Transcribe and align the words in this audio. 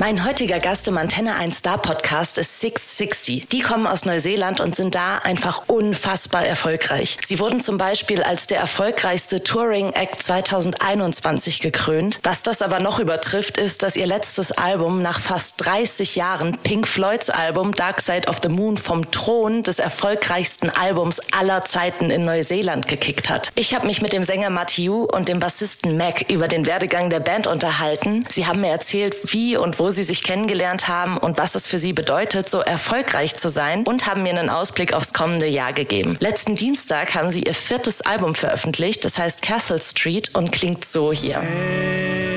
Mein 0.00 0.24
heutiger 0.24 0.60
Gast 0.60 0.86
im 0.86 0.96
Antenne 0.96 1.34
1 1.34 1.58
Star 1.58 1.76
Podcast 1.76 2.38
ist 2.38 2.60
660. 2.60 3.48
Die 3.48 3.58
kommen 3.58 3.84
aus 3.84 4.04
Neuseeland 4.04 4.60
und 4.60 4.76
sind 4.76 4.94
da 4.94 5.18
einfach 5.18 5.62
unfassbar 5.66 6.46
erfolgreich. 6.46 7.18
Sie 7.26 7.40
wurden 7.40 7.60
zum 7.60 7.78
Beispiel 7.78 8.22
als 8.22 8.46
der 8.46 8.60
erfolgreichste 8.60 9.42
Touring 9.42 9.92
Act 9.94 10.22
2021 10.22 11.58
gekrönt. 11.58 12.20
Was 12.22 12.44
das 12.44 12.62
aber 12.62 12.78
noch 12.78 13.00
übertrifft, 13.00 13.58
ist, 13.58 13.82
dass 13.82 13.96
ihr 13.96 14.06
letztes 14.06 14.52
Album 14.52 15.02
nach 15.02 15.18
fast 15.18 15.66
30 15.66 16.14
Jahren 16.14 16.56
Pink 16.58 16.86
Floyds 16.86 17.28
Album 17.28 17.74
Dark 17.74 18.00
Side 18.00 18.28
of 18.28 18.38
the 18.40 18.50
Moon 18.50 18.76
vom 18.76 19.10
Thron 19.10 19.64
des 19.64 19.80
erfolgreichsten 19.80 20.70
Albums 20.70 21.20
aller 21.32 21.64
Zeiten 21.64 22.12
in 22.12 22.22
Neuseeland 22.22 22.86
gekickt 22.86 23.28
hat. 23.28 23.50
Ich 23.56 23.74
habe 23.74 23.88
mich 23.88 24.00
mit 24.00 24.12
dem 24.12 24.22
Sänger 24.22 24.50
Matthew 24.50 25.08
und 25.12 25.28
dem 25.28 25.40
Bassisten 25.40 25.96
Mac 25.96 26.30
über 26.30 26.46
den 26.46 26.66
Werdegang 26.66 27.10
der 27.10 27.18
Band 27.18 27.48
unterhalten. 27.48 28.24
Sie 28.30 28.46
haben 28.46 28.60
mir 28.60 28.70
erzählt, 28.70 29.16
wie 29.24 29.56
und 29.56 29.80
wo 29.80 29.87
sie 29.90 30.04
sich 30.04 30.22
kennengelernt 30.22 30.88
haben 30.88 31.18
und 31.18 31.38
was 31.38 31.54
es 31.54 31.66
für 31.66 31.78
sie 31.78 31.92
bedeutet, 31.92 32.48
so 32.48 32.60
erfolgreich 32.60 33.36
zu 33.36 33.48
sein 33.50 33.84
und 33.86 34.06
haben 34.06 34.22
mir 34.22 34.30
einen 34.30 34.50
Ausblick 34.50 34.92
aufs 34.92 35.12
kommende 35.12 35.46
Jahr 35.46 35.72
gegeben. 35.72 36.16
Letzten 36.20 36.54
Dienstag 36.54 37.14
haben 37.14 37.30
sie 37.30 37.42
ihr 37.42 37.54
viertes 37.54 38.02
Album 38.02 38.34
veröffentlicht, 38.34 39.04
das 39.04 39.18
heißt 39.18 39.42
Castle 39.42 39.80
Street 39.80 40.34
und 40.34 40.52
klingt 40.52 40.84
so 40.84 41.12
hier. 41.12 41.36
Hang 41.36 42.27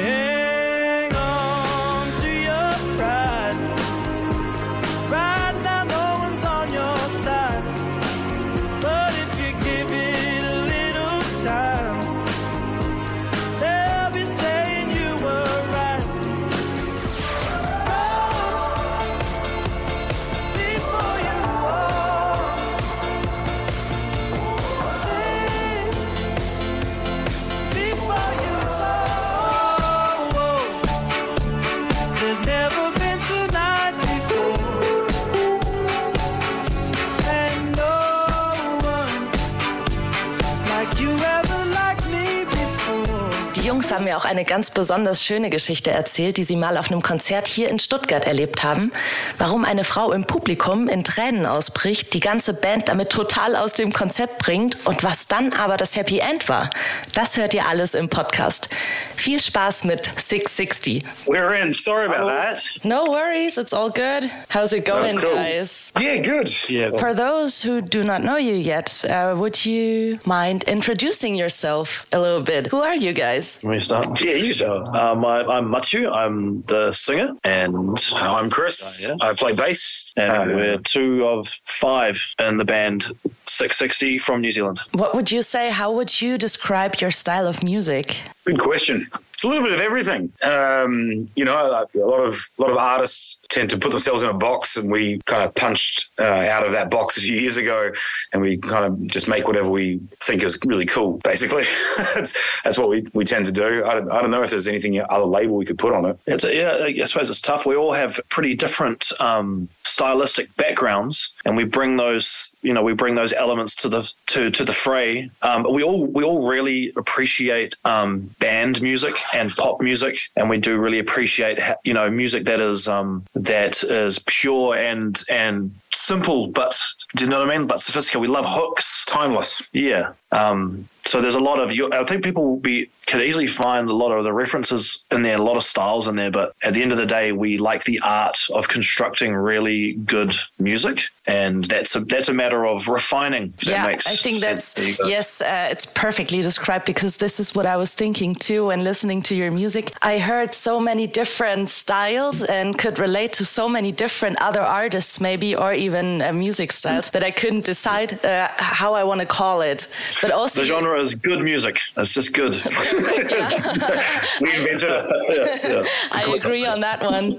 Mir 44.01 44.17
auch 44.17 44.20
eine 44.31 44.45
ganz 44.45 44.71
besonders 44.71 45.23
schöne 45.23 45.49
Geschichte 45.49 45.91
erzählt, 45.91 46.37
die 46.37 46.43
sie 46.43 46.55
mal 46.55 46.77
auf 46.77 46.89
einem 46.89 47.01
Konzert 47.01 47.47
hier 47.47 47.69
in 47.69 47.79
Stuttgart 47.79 48.25
erlebt 48.25 48.63
haben. 48.63 48.91
Warum 49.37 49.65
eine 49.65 49.83
Frau 49.83 50.13
im 50.13 50.25
Publikum 50.25 50.87
in 50.87 51.03
Tränen 51.03 51.45
ausbricht, 51.45 52.13
die 52.13 52.21
ganze 52.21 52.53
Band 52.53 52.87
damit 52.87 53.09
total 53.09 53.57
aus 53.57 53.73
dem 53.73 53.91
Konzept 53.91 54.39
bringt 54.39 54.77
und 54.85 55.03
was 55.03 55.27
dann 55.27 55.51
aber 55.53 55.75
das 55.75 55.97
Happy 55.97 56.19
End 56.19 56.47
war. 56.47 56.69
Das 57.13 57.35
hört 57.35 57.53
ihr 57.53 57.67
alles 57.67 57.93
im 57.93 58.07
Podcast. 58.07 58.69
Viel 59.17 59.41
Spaß 59.41 59.83
mit 59.83 60.05
660. 60.15 61.03
We're 61.25 61.53
in. 61.53 61.73
Sorry 61.73 62.05
about 62.05 62.27
that. 62.29 62.63
No 62.83 63.05
worries, 63.07 63.57
it's 63.57 63.73
all 63.73 63.89
good. 63.89 64.29
How's 64.49 64.71
it 64.71 64.85
going, 64.85 65.17
cool. 65.17 65.35
guys? 65.35 65.91
Yeah, 65.99 66.21
good. 66.21 66.49
Yeah. 66.69 66.91
For 66.97 67.13
those 67.13 67.61
who 67.61 67.81
do 67.81 68.03
not 68.03 68.21
know 68.21 68.37
you 68.37 68.53
yet, 68.53 69.03
uh, 69.09 69.35
would 69.37 69.65
you 69.65 70.19
mind 70.25 70.63
introducing 70.63 71.35
yourself 71.35 72.05
a 72.13 72.19
little 72.19 72.41
bit? 72.41 72.67
Who 72.67 72.79
are 72.79 72.95
you 72.95 73.11
guys? 73.11 73.59
Let 73.61 73.71
me 73.71 73.79
start. 73.79 74.20
Yeah, 74.23 74.35
you 74.35 74.53
so. 74.53 74.83
Um, 74.93 75.25
I, 75.25 75.43
I'm 75.43 75.69
Matthew. 75.69 76.09
I'm 76.09 76.59
the 76.61 76.91
singer, 76.91 77.33
and 77.43 77.97
I'm 78.15 78.49
Chris. 78.49 79.05
Uh, 79.05 79.09
yeah. 79.19 79.29
I 79.29 79.33
play 79.33 79.53
bass. 79.53 80.11
and 80.15 80.31
Uh, 80.31 80.45
we're 80.55 80.77
two 80.77 81.25
of 81.25 81.47
five 81.47 82.23
in 82.39 82.57
the 82.57 82.65
band 82.65 83.05
Six60 83.45 84.21
from 84.21 84.41
New 84.41 84.51
Zealand. 84.51 84.79
What 84.93 85.13
would 85.15 85.31
you 85.31 85.41
say? 85.41 85.71
How 85.71 85.91
would 85.91 86.21
you 86.21 86.37
describe 86.37 86.95
your 87.01 87.11
style 87.11 87.47
of 87.47 87.63
music? 87.63 88.17
Good 88.45 88.59
question. 88.59 89.07
It's 89.41 89.43
a 89.43 89.47
little 89.47 89.63
bit 89.63 89.71
of 89.71 89.81
everything. 89.81 90.31
Um, 90.43 91.27
you 91.35 91.45
know, 91.45 91.67
a 91.67 91.71
lot 91.97 92.19
of 92.19 92.49
a 92.59 92.61
lot 92.61 92.69
of 92.69 92.77
artists 92.77 93.39
tend 93.49 93.71
to 93.71 93.77
put 93.77 93.89
themselves 93.89 94.21
in 94.21 94.29
a 94.29 94.35
box, 94.35 94.77
and 94.77 94.91
we 94.91 95.19
kind 95.25 95.43
of 95.43 95.55
punched 95.55 96.11
uh, 96.19 96.23
out 96.23 96.63
of 96.63 96.71
that 96.73 96.91
box 96.91 97.17
a 97.17 97.21
few 97.21 97.35
years 97.35 97.57
ago, 97.57 97.91
and 98.31 98.41
we 98.41 98.57
kind 98.57 98.85
of 98.85 99.07
just 99.07 99.27
make 99.27 99.47
whatever 99.47 99.69
we 99.69 99.99
think 100.19 100.43
is 100.43 100.59
really 100.65 100.85
cool. 100.85 101.19
Basically, 101.23 101.63
that's, 102.13 102.37
that's 102.63 102.77
what 102.77 102.87
we, 102.89 103.03
we 103.15 103.25
tend 103.25 103.47
to 103.47 103.51
do. 103.51 103.83
I 103.83 103.95
don't, 103.95 104.11
I 104.11 104.21
don't 104.21 104.29
know 104.29 104.43
if 104.43 104.51
there's 104.51 104.67
anything 104.67 104.99
other 105.09 105.25
label 105.25 105.55
we 105.55 105.65
could 105.65 105.79
put 105.79 105.93
on 105.93 106.05
it. 106.05 106.19
It's 106.27 106.43
yeah, 106.43 106.77
I 106.83 107.05
suppose 107.05 107.29
it's 107.29 107.41
tough. 107.41 107.65
We 107.65 107.75
all 107.75 107.93
have 107.93 108.19
pretty 108.29 108.55
different 108.55 109.11
um, 109.19 109.69
stylistic 109.83 110.55
backgrounds, 110.55 111.35
and 111.45 111.57
we 111.57 111.63
bring 111.63 111.97
those, 111.97 112.55
you 112.61 112.73
know, 112.73 112.83
we 112.83 112.93
bring 112.93 113.15
those 113.15 113.33
elements 113.33 113.75
to 113.77 113.89
the 113.89 114.13
to 114.27 114.51
to 114.51 114.63
the 114.63 114.73
fray. 114.73 115.31
Um, 115.41 115.65
we 115.73 115.81
all 115.83 116.05
we 116.05 116.23
all 116.23 116.47
really 116.47 116.93
appreciate 116.95 117.75
um, 117.85 118.29
band 118.41 118.81
music 118.81 119.13
and 119.33 119.49
pop 119.51 119.79
music, 119.79 120.17
and 120.35 120.49
we 120.49 120.57
do 120.57 120.77
really 120.77 120.99
appreciate, 120.99 121.59
you 121.85 121.93
know, 121.93 122.11
music 122.11 122.43
that 122.45 122.59
is 122.59 122.89
um, 122.89 123.23
that 123.33 123.81
is 123.83 124.19
pure 124.25 124.75
and 124.75 125.23
and 125.29 125.73
simple, 125.93 126.47
but 126.47 126.77
do 127.15 127.23
you 127.23 127.29
know 127.29 127.39
what 127.39 127.49
I 127.49 127.57
mean? 127.57 127.67
But 127.67 127.79
sophisticated. 127.79 128.21
We 128.21 128.27
love 128.27 128.45
hooks. 128.47 129.05
Timeless. 129.05 129.67
Yeah. 129.71 130.13
Um, 130.31 130.89
so 131.05 131.21
there's 131.21 131.35
a 131.35 131.39
lot 131.39 131.59
of. 131.59 131.71
I 131.93 132.03
think 132.03 132.23
people 132.23 132.47
will 132.49 132.59
be 132.59 132.89
could 133.11 133.21
easily 133.21 133.45
find 133.45 133.89
a 133.89 133.93
lot 133.93 134.11
of 134.11 134.23
the 134.23 134.31
references 134.31 135.03
in 135.11 135.21
there, 135.21 135.35
a 135.35 135.41
lot 135.41 135.57
of 135.57 135.63
styles 135.63 136.07
in 136.07 136.15
there. 136.15 136.31
But 136.31 136.55
at 136.63 136.73
the 136.73 136.81
end 136.81 136.91
of 136.93 136.97
the 136.97 137.05
day, 137.05 137.33
we 137.33 137.57
like 137.57 137.83
the 137.83 137.99
art 137.99 138.39
of 138.53 138.69
constructing 138.69 139.35
really 139.35 139.93
good 139.93 140.33
music, 140.59 141.01
and 141.27 141.63
that's 141.65 141.95
a 141.95 142.01
that's 142.01 142.29
a 142.29 142.33
matter 142.33 142.65
of 142.65 142.87
refining. 142.87 143.53
yeah, 143.61 143.85
I 143.85 143.95
think 143.97 144.39
sense 144.39 144.41
that's 144.41 144.73
to 144.75 144.87
you 144.87 144.95
guys. 144.95 145.09
yes, 145.09 145.41
uh, 145.41 145.67
it's 145.71 145.85
perfectly 145.85 146.41
described 146.41 146.85
because 146.85 147.17
this 147.17 147.39
is 147.39 147.53
what 147.53 147.65
I 147.65 147.75
was 147.77 147.93
thinking 147.93 148.33
too 148.33 148.67
when 148.67 148.83
listening 148.83 149.21
to 149.23 149.35
your 149.35 149.51
music. 149.51 149.91
I 150.01 150.19
heard 150.19 150.53
so 150.53 150.79
many 150.79 151.05
different 151.07 151.69
styles 151.69 152.43
and 152.43 152.77
could 152.77 152.99
relate 152.99 153.33
to 153.33 153.45
so 153.45 153.67
many 153.67 153.91
different 153.91 154.41
other 154.41 154.61
artists, 154.61 155.19
maybe 155.19 155.55
or 155.55 155.73
even 155.73 156.21
uh, 156.21 156.31
music 156.31 156.71
styles 156.71 157.09
that 157.09 157.23
I 157.23 157.31
couldn't 157.31 157.65
decide 157.65 158.23
uh, 158.23 158.49
how 158.55 158.93
I 158.93 159.03
want 159.03 159.19
to 159.19 159.25
call 159.25 159.61
it. 159.61 159.87
But 160.21 160.31
also, 160.31 160.61
The 160.61 160.67
genre 160.67 160.90
is 160.97 161.15
good 161.15 161.41
music. 161.41 161.79
It's 161.97 162.13
just 162.13 162.33
good. 162.33 162.55
We 164.41 164.55
invented 164.55 164.89
it. 164.89 165.87
I 166.11 166.33
agree 166.35 166.65
on 166.65 166.79
that 166.79 167.01
one. 167.03 167.37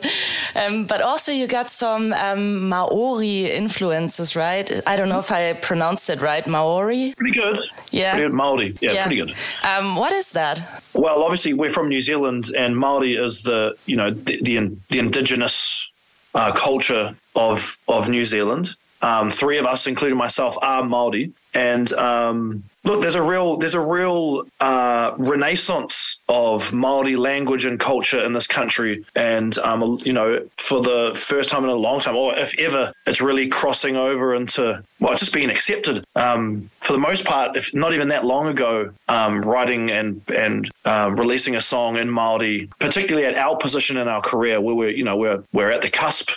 Um, 0.55 0.85
but 0.85 1.01
also, 1.03 1.33
you 1.33 1.47
got 1.47 1.71
some 1.71 2.13
um, 2.13 2.69
Maori 2.69 3.51
influences, 3.51 4.37
right? 4.37 4.71
I 4.87 4.97
don't 4.97 5.09
know 5.09 5.19
if 5.19 5.31
I 5.33 5.55
pronounced 5.55 6.11
it 6.11 6.21
right. 6.21 6.47
Maori. 6.47 7.15
pretty 7.17 7.39
good. 7.39 7.59
Yeah. 7.91 8.13
Pretty 8.13 8.29
good. 8.29 8.35
Maori. 8.35 8.77
Yeah, 8.81 9.07
pretty 9.07 9.17
good. 9.17 9.35
Um, 9.65 9.97
what 9.97 10.13
is 10.13 10.31
that? 10.33 10.83
Well, 10.95 11.23
obviously 11.23 11.55
we're 11.55 11.71
from 11.71 11.89
New 11.89 12.01
Zealand, 12.01 12.51
and 12.57 12.77
Maori 12.77 13.17
is 13.17 13.43
the 13.43 13.75
you 13.87 13.97
know 13.97 14.11
the 14.11 14.41
the, 14.43 14.77
the 14.91 14.99
indigenous 14.99 15.91
uh, 16.34 16.53
culture 16.53 17.15
of 17.34 17.79
of 17.89 18.09
New 18.09 18.25
Zealand. 18.25 18.75
Um, 19.03 19.31
three 19.31 19.59
of 19.59 19.67
us, 19.67 19.87
including 19.87 20.17
myself, 20.17 20.57
are 20.63 20.84
Maori, 20.84 21.33
and 21.55 21.93
um, 21.95 22.63
look, 22.84 23.00
there's 23.00 23.15
a 23.15 23.22
real 23.22 23.56
there's 23.56 23.75
a 23.75 23.81
real 23.81 24.44
uh, 24.60 25.15
renaissance 25.19 26.20
of 26.28 26.72
Maori 26.72 27.16
language 27.16 27.65
and 27.65 27.78
culture 27.78 28.25
in 28.25 28.32
this 28.32 28.47
country, 28.47 29.04
and 29.15 29.56
um, 29.59 29.98
you 30.04 30.12
know 30.12 30.47
for 30.56 30.81
the 30.82 31.12
first 31.15 31.50
time 31.50 31.65
in 31.65 31.71
a 31.71 31.75
long 31.75 32.00
time, 32.00 32.16
or 32.16 32.37
if 32.37 32.59
ever, 32.59 32.92
it's 33.06 33.21
really 33.21 33.48
crossing 33.48 33.97
over 33.97 34.34
into 34.34 34.82
well, 35.00 35.12
it's 35.12 35.21
just 35.21 35.32
being 35.32 35.50
accepted. 35.50 36.04
Um, 36.15 36.71
for 36.81 36.92
the 36.92 36.98
most 36.98 37.25
part, 37.25 37.56
if 37.56 37.75
not 37.75 37.92
even 37.92 38.09
that 38.09 38.25
long 38.25 38.48
ago, 38.48 38.91
um, 39.09 39.42
writing 39.42 39.91
and 39.91 40.22
and 40.34 40.71
um, 40.84 41.16
releasing 41.16 41.57
a 41.57 41.60
song 41.60 41.97
in 41.97 42.10
Maori, 42.10 42.68
particularly 42.78 43.27
at 43.27 43.34
our 43.34 43.57
position 43.57 43.97
in 43.97 44.09
our 44.09 44.21
career, 44.21 44.60
where 44.60 44.74
we're 44.74 44.91
you 44.91 45.04
know 45.04 45.16
we're 45.16 45.42
we're 45.53 45.71
at 45.71 45.83
the 45.83 45.91
cusp 45.91 46.30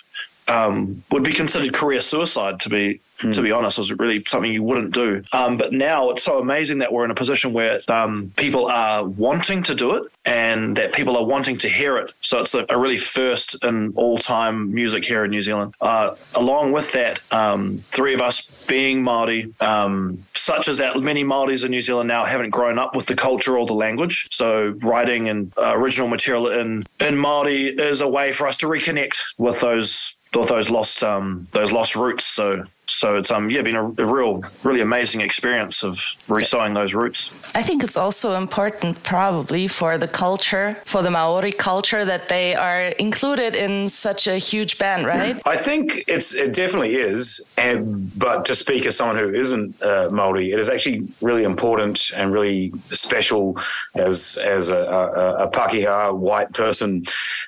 um, 0.47 1.03
would 1.11 1.23
be 1.23 1.33
considered 1.33 1.73
career 1.73 2.01
suicide 2.01 2.59
to 2.61 2.69
be 2.69 2.99
to 3.19 3.41
be 3.41 3.51
honest. 3.51 3.77
It 3.77 3.81
was 3.81 3.93
really 3.93 4.23
something 4.25 4.51
you 4.51 4.63
wouldn't 4.63 4.93
do. 4.93 5.23
Um, 5.33 5.57
but 5.57 5.73
now 5.73 6.09
it's 6.09 6.23
so 6.23 6.39
amazing 6.39 6.79
that 6.79 6.91
we're 6.91 7.05
in 7.05 7.11
a 7.11 7.15
position 7.15 7.53
where 7.53 7.79
um, 7.87 8.31
people 8.35 8.67
are 8.67 9.03
wanting 9.05 9.63
to 9.63 9.75
do 9.75 9.95
it 9.95 10.11
and 10.25 10.75
that 10.75 10.93
people 10.93 11.17
are 11.17 11.23
wanting 11.23 11.57
to 11.59 11.69
hear 11.69 11.97
it. 11.97 12.11
So 12.21 12.39
it's 12.39 12.53
a, 12.55 12.65
a 12.69 12.77
really 12.77 12.97
first 12.97 13.63
in 13.63 13.93
all 13.95 14.17
time 14.17 14.73
music 14.73 15.05
here 15.05 15.23
in 15.23 15.31
New 15.31 15.41
Zealand. 15.41 15.75
Uh, 15.81 16.15
along 16.33 16.71
with 16.71 16.91
that, 16.93 17.19
um, 17.31 17.77
three 17.77 18.13
of 18.13 18.21
us 18.21 18.65
being 18.65 19.03
Maori, 19.03 19.53
um, 19.61 20.23
such 20.33 20.67
as 20.67 20.77
that 20.79 20.99
many 20.99 21.23
Maoris 21.23 21.63
in 21.63 21.71
New 21.71 21.81
Zealand 21.81 22.07
now 22.07 22.25
haven't 22.25 22.49
grown 22.49 22.79
up 22.79 22.95
with 22.95 23.05
the 23.05 23.15
culture 23.15 23.57
or 23.57 23.65
the 23.65 23.73
language. 23.73 24.27
So 24.31 24.69
writing 24.81 25.29
and 25.29 25.53
uh, 25.57 25.73
original 25.75 26.07
material 26.07 26.47
in 26.49 26.85
in 26.99 27.17
Maori 27.17 27.67
is 27.67 28.01
a 28.01 28.07
way 28.07 28.31
for 28.31 28.47
us 28.47 28.57
to 28.57 28.67
reconnect 28.67 29.35
with 29.37 29.59
those 29.59 30.17
with 30.35 30.49
those 30.49 30.69
lost 30.69 31.03
um, 31.03 31.47
those 31.51 31.71
lost 31.71 31.95
roots. 31.95 32.25
So 32.25 32.65
so 32.87 33.17
it's 33.17 33.31
um 33.31 33.49
yeah 33.49 33.61
been 33.61 33.75
a, 33.75 33.83
a 33.83 34.05
real 34.05 34.41
really 34.63 34.81
amazing 34.81 35.21
experience 35.21 35.83
of 35.83 35.95
resowing 36.27 36.73
those 36.75 36.93
roots. 36.93 37.31
I 37.55 37.63
think 37.63 37.83
it's 37.83 37.97
also 37.97 38.35
important, 38.35 39.01
probably, 39.03 39.67
for 39.67 39.97
the 39.97 40.07
culture, 40.07 40.77
for 40.85 41.01
the 41.01 41.11
Maori 41.11 41.51
culture, 41.51 42.05
that 42.05 42.29
they 42.29 42.55
are 42.55 42.87
included 42.99 43.55
in 43.55 43.87
such 43.89 44.27
a 44.27 44.37
huge 44.37 44.77
band, 44.77 45.05
right? 45.05 45.41
I 45.45 45.57
think 45.57 46.03
it's 46.07 46.33
it 46.33 46.53
definitely 46.53 46.95
is, 46.95 47.41
and 47.57 48.11
but 48.17 48.45
to 48.45 48.55
speak 48.55 48.85
as 48.85 48.95
someone 48.97 49.17
who 49.17 49.33
isn't 49.33 49.81
uh, 49.81 50.09
Maori, 50.11 50.51
it 50.51 50.59
is 50.59 50.69
actually 50.69 51.07
really 51.21 51.43
important 51.43 52.11
and 52.15 52.31
really 52.31 52.71
special 52.83 53.57
as 53.95 54.37
as 54.37 54.69
a, 54.69 54.75
a, 54.75 55.45
a 55.45 55.47
Pakeha 55.51 56.15
white 56.15 56.53
person 56.53 57.03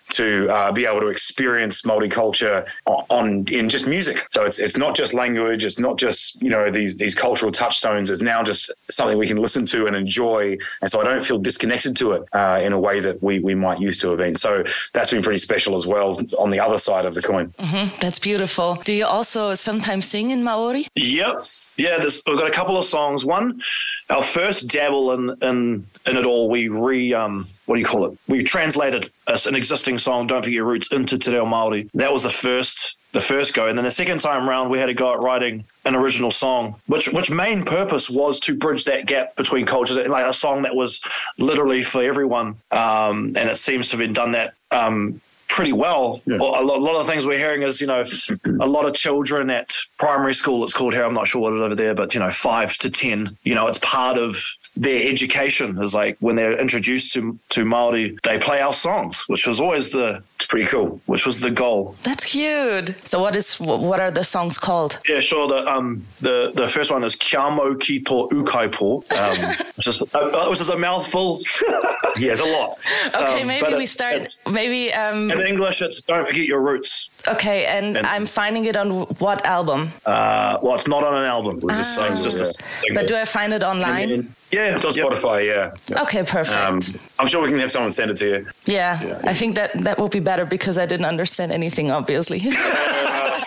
to 0.09 0.47
uh, 0.49 0.71
be 0.71 0.85
able 0.85 1.01
to 1.01 1.07
experience 1.07 1.85
Maori 1.85 2.09
culture 2.09 2.65
on, 2.85 3.05
on 3.09 3.47
in 3.47 3.69
just 3.69 3.87
music. 3.87 4.27
So 4.31 4.43
it's 4.45 4.59
it's 4.59 4.77
not 4.77 4.95
just 4.95 5.13
language, 5.13 5.26
it's 5.35 5.79
not 5.79 5.97
just 5.97 6.41
you 6.41 6.49
know 6.49 6.71
these 6.71 6.97
these 6.97 7.15
cultural 7.15 7.51
touchstones. 7.51 8.09
It's 8.09 8.21
now 8.21 8.43
just 8.43 8.71
something 8.89 9.17
we 9.17 9.27
can 9.27 9.37
listen 9.37 9.65
to 9.67 9.87
and 9.87 9.95
enjoy, 9.95 10.57
and 10.81 10.89
so 10.89 11.01
I 11.01 11.03
don't 11.03 11.25
feel 11.25 11.39
disconnected 11.39 11.95
to 11.97 12.13
it 12.13 12.23
uh, 12.33 12.59
in 12.61 12.73
a 12.73 12.79
way 12.79 12.99
that 12.99 13.21
we 13.21 13.39
we 13.39 13.55
might 13.55 13.79
used 13.79 14.01
to 14.01 14.09
have 14.09 14.19
been. 14.19 14.35
So 14.35 14.63
that's 14.93 15.11
been 15.11 15.23
pretty 15.23 15.39
special 15.39 15.75
as 15.75 15.85
well 15.85 16.19
on 16.39 16.51
the 16.51 16.59
other 16.59 16.77
side 16.77 17.05
of 17.05 17.15
the 17.15 17.21
coin. 17.21 17.53
That's 17.99 18.19
beautiful. 18.19 18.75
Do 18.75 18.93
you 18.93 19.05
also 19.05 19.53
sometimes 19.55 20.05
sing 20.05 20.29
in 20.29 20.43
Maori? 20.43 20.87
Yep. 20.95 21.39
Yeah, 21.77 21.99
there's, 21.99 22.23
we've 22.25 22.37
got 22.39 22.49
a 22.49 22.53
couple 22.53 22.75
of 22.75 22.85
songs. 22.85 23.23
One, 23.23 23.61
our 24.09 24.23
first 24.23 24.69
dabble 24.69 25.11
in 25.11 25.29
in, 25.41 25.85
in 26.07 26.17
it 26.17 26.25
all, 26.25 26.49
we 26.49 26.69
re 26.69 27.13
um 27.13 27.47
what 27.65 27.75
do 27.75 27.81
you 27.81 27.85
call 27.85 28.05
it? 28.05 28.17
We 28.27 28.43
translated 28.43 29.09
as 29.27 29.45
an 29.45 29.55
existing 29.55 29.97
song, 29.97 30.27
"Don't 30.27 30.41
Forget 30.41 30.53
Your 30.53 30.65
Roots," 30.65 30.91
into 30.91 31.17
Te 31.17 31.31
Reo 31.31 31.45
Māori. 31.45 31.89
That 31.93 32.11
was 32.11 32.23
the 32.23 32.29
first 32.29 32.96
the 33.13 33.19
first 33.21 33.53
go, 33.53 33.67
and 33.67 33.77
then 33.77 33.85
the 33.85 33.91
second 33.91 34.19
time 34.19 34.47
round, 34.47 34.69
we 34.69 34.79
had 34.79 34.89
a 34.89 34.93
go 34.93 35.13
at 35.13 35.19
writing 35.19 35.63
an 35.85 35.95
original 35.95 36.31
song, 36.31 36.75
which 36.87 37.07
which 37.07 37.31
main 37.31 37.63
purpose 37.63 38.09
was 38.09 38.39
to 38.41 38.55
bridge 38.55 38.85
that 38.85 39.05
gap 39.05 39.35
between 39.35 39.65
cultures, 39.65 39.97
like 40.07 40.25
a 40.25 40.33
song 40.33 40.63
that 40.63 40.75
was 40.75 41.01
literally 41.37 41.81
for 41.81 42.03
everyone. 42.03 42.57
Um, 42.71 43.33
and 43.37 43.49
it 43.49 43.57
seems 43.57 43.89
to 43.89 43.97
have 43.97 44.05
been 44.05 44.13
done 44.13 44.33
that. 44.33 44.53
Um, 44.71 45.21
pretty 45.47 45.71
well. 45.73 46.19
A, 46.29 46.35
lot, 46.35 46.61
a 46.63 46.83
lot 46.83 46.99
of 46.99 47.05
the 47.05 47.11
things 47.11 47.25
we're 47.25 47.37
hearing 47.37 47.61
is, 47.61 47.79
you 47.81 47.87
know, 47.87 48.03
a 48.61 48.65
lot 48.67 48.85
of 48.85 48.93
children 48.93 49.49
at 49.49 49.75
primary 49.97 50.33
school, 50.33 50.63
it's 50.63 50.73
called 50.73 50.93
here, 50.93 51.03
I'm 51.03 51.13
not 51.13 51.27
sure 51.27 51.41
what 51.41 51.53
it 51.53 51.55
is 51.57 51.61
over 51.61 51.75
there, 51.75 51.95
but, 51.95 52.13
you 52.13 52.19
know, 52.19 52.29
five 52.31 52.77
to 52.79 52.89
10, 52.89 53.37
you 53.43 53.55
know, 53.55 53.67
it's 53.67 53.79
part 53.79 54.17
of 54.17 54.37
their 54.75 55.09
education 55.09 55.81
is 55.81 55.95
like 55.95 56.17
when 56.19 56.35
they're 56.35 56.57
introduced 56.59 57.13
to, 57.13 57.37
to 57.49 57.63
Māori, 57.65 58.19
they 58.23 58.37
play 58.37 58.61
our 58.61 58.73
songs, 58.73 59.23
which 59.27 59.47
was 59.47 59.59
always 59.59 59.91
the, 59.91 60.21
It's 60.35 60.45
pretty 60.45 60.67
cool. 60.67 61.01
which 61.07 61.25
was 61.25 61.39
the 61.39 61.49
goal. 61.49 61.95
That's 62.03 62.25
cute. 62.25 62.93
So, 63.07 63.19
what 63.19 63.35
is 63.35 63.59
what 63.59 63.99
are 63.99 64.11
the 64.11 64.23
songs 64.23 64.59
called? 64.59 64.99
Yeah, 65.09 65.21
sure. 65.21 65.47
The 65.47 65.67
um 65.67 66.03
the 66.21 66.51
the 66.53 66.67
first 66.67 66.91
one 66.91 67.03
is 67.03 67.15
Kia 67.15 67.49
Mau 67.49 67.73
Ki 67.73 67.99
Tō 68.03 68.29
Ūkaipō, 68.29 69.11
um, 69.19 69.65
which 69.77 69.87
is 69.87 70.03
uh, 70.13 70.47
which 70.49 70.61
is 70.61 70.69
a 70.69 70.77
mouthful. 70.77 71.39
Yeah, 72.17 72.31
it's 72.31 72.41
a 72.41 72.45
lot. 72.45 72.79
Okay, 73.13 73.41
Um, 73.43 73.47
maybe 73.47 73.75
we 73.75 73.83
it- 73.83 73.87
start. 73.87 74.25
Maybe 74.49 74.91
um. 74.93 75.29
In 75.41 75.47
English, 75.47 75.81
it's 75.81 76.01
"Don't 76.01 76.25
forget 76.27 76.45
your 76.45 76.61
roots." 76.61 77.09
Okay, 77.27 77.65
and, 77.65 77.97
and- 77.97 78.07
I'm 78.07 78.25
finding 78.25 78.65
it 78.65 78.75
on 78.75 78.89
what 79.19 79.45
album? 79.45 79.91
Uh, 80.05 80.57
well, 80.61 80.75
it's 80.75 80.87
not 80.87 81.03
on 81.03 81.13
an 81.15 81.25
album. 81.25 81.59
was 81.61 81.79
a 81.79 81.83
so 81.83 82.05
it's 82.05 82.23
just 82.23 82.41
a 82.41 82.45
single, 82.45 82.95
But 82.95 83.07
do 83.07 83.15
I 83.15 83.25
find 83.25 83.53
it 83.53 83.63
online? 83.63 84.09
yeah, 84.51 84.75
It's 84.75 84.85
on 84.85 84.93
yep. 84.93 85.05
Spotify, 85.07 85.45
yeah. 85.45 86.01
Okay, 86.03 86.23
perfect. 86.23 86.57
Um, 86.57 86.79
I'm 87.19 87.27
sure 87.27 87.41
we 87.43 87.49
can 87.49 87.59
have 87.59 87.71
someone 87.71 87.91
send 87.91 88.11
it 88.11 88.17
to 88.17 88.27
you. 88.27 88.45
yeah, 88.65 89.19
I 89.23 89.33
think 89.33 89.55
that 89.55 89.73
that 89.83 89.97
will 89.99 90.09
be 90.09 90.19
better 90.21 90.45
because 90.45 90.77
I 90.77 90.85
didn't 90.85 91.05
understand 91.05 91.51
anything, 91.51 91.91
obviously. 91.91 92.39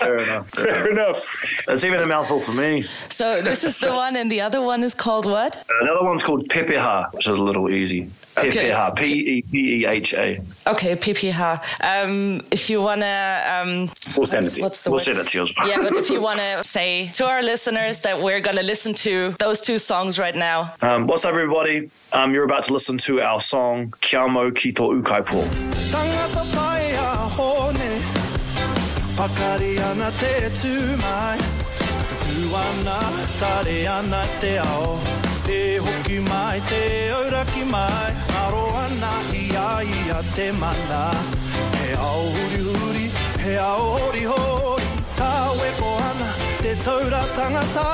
Fair 0.01 0.17
enough. 0.19 0.49
Fair 0.55 0.91
enough. 0.91 1.69
It's 1.69 1.85
even 1.85 2.01
a 2.01 2.07
mouthful 2.07 2.41
for 2.41 2.53
me. 2.53 2.83
so 3.09 3.41
this 3.43 3.65
is 3.65 3.79
the 3.79 3.93
one, 4.05 4.17
and 4.17 4.31
the 4.31 4.41
other 4.41 4.61
one 4.61 4.83
is 4.83 4.95
called 4.95 5.27
what? 5.27 5.63
Another 5.83 6.03
one's 6.05 6.25
called 6.25 6.49
Pepeha, 6.49 7.13
which 7.13 7.29
is 7.29 7.39
a 7.39 7.43
little 7.43 7.73
easy. 7.75 8.11
Okay. 8.39 8.49
Pepeha, 8.71 8.97
P 8.97 9.05
E 9.39 9.43
P 9.43 9.83
E 9.83 9.87
H 9.87 10.15
A. 10.15 10.39
Okay, 10.67 10.97
Pepeha. 10.97 11.61
Um, 11.85 12.41
if 12.51 12.71
you 12.71 12.81
wanna, 12.81 13.43
um, 13.55 13.91
We'll 14.17 14.25
send 14.27 14.47
it 14.47 14.49
what's, 14.49 14.55
to 14.55 14.59
you. 14.61 14.63
what's 14.65 14.83
the 14.85 14.91
We'll 14.91 14.97
word? 14.99 15.03
send 15.05 15.19
it 15.19 15.27
to 15.29 15.39
you 15.39 15.43
as 15.45 15.53
well. 15.57 15.69
yeah, 15.69 15.77
but 15.79 15.95
if 15.95 16.09
you 16.11 16.21
want 16.29 16.39
to 16.41 16.65
say 16.65 17.09
to 17.15 17.27
our 17.27 17.43
listeners 17.43 18.01
that 18.01 18.21
we're 18.23 18.41
going 18.41 18.57
to 18.57 18.63
listen 18.63 18.95
to 18.95 19.35
those 19.39 19.61
two 19.61 19.79
songs 19.79 20.19
right 20.19 20.35
now. 20.37 20.73
Um, 20.81 21.07
what's 21.07 21.25
up, 21.25 21.31
everybody? 21.35 21.91
Um, 22.13 22.33
you're 22.33 22.45
about 22.45 22.65
to 22.65 22.73
listen 22.73 22.97
to 22.99 23.21
our 23.21 23.41
song 23.41 23.91
Kiamo 24.01 24.55
ki 24.55 24.73
to 24.73 24.83
ukaipo. 24.83 26.40
Pakari 29.21 29.77
ana 29.85 30.07
te 30.17 30.49
tūmai 30.57 31.37
Tū 32.21 32.45
ana, 32.57 32.95
tare 33.37 33.75
ana 33.95 34.21
te 34.41 34.53
ao 34.63 34.95
Te 35.45 35.59
hoki 35.77 36.21
mai, 36.25 36.63
te 36.71 36.81
auraki 37.19 37.67
mai 37.69 38.15
Aro 38.45 38.63
ana 38.85 39.11
ia 39.37 39.67
ia 39.85 40.23
te 40.33 40.47
mana 40.63 41.03
He 41.77 41.93
ao 42.07 42.23
huri 42.33 42.63
huri, 42.65 43.05
he 43.45 43.59
ao 43.59 43.85
hori 43.99 44.25
hori 44.33 44.89
Tā 45.21 45.31
wepo 45.61 45.93
ana, 46.09 46.33
te 46.63 46.75
taura 46.89 47.21
tangata 47.37 47.87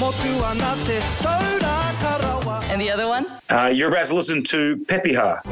Motu 0.00 0.32
ana 0.52 0.72
te 0.88 1.02
taura 1.20 1.76
karawa 2.00 2.62
And 2.72 2.80
the 2.80 2.90
other 2.90 3.08
one? 3.08 3.26
Uh, 3.50 3.70
you're 3.74 3.92
about 3.92 4.06
to 4.06 4.14
listen 4.14 4.42
to 4.44 4.78
Pepeha. 4.88 5.42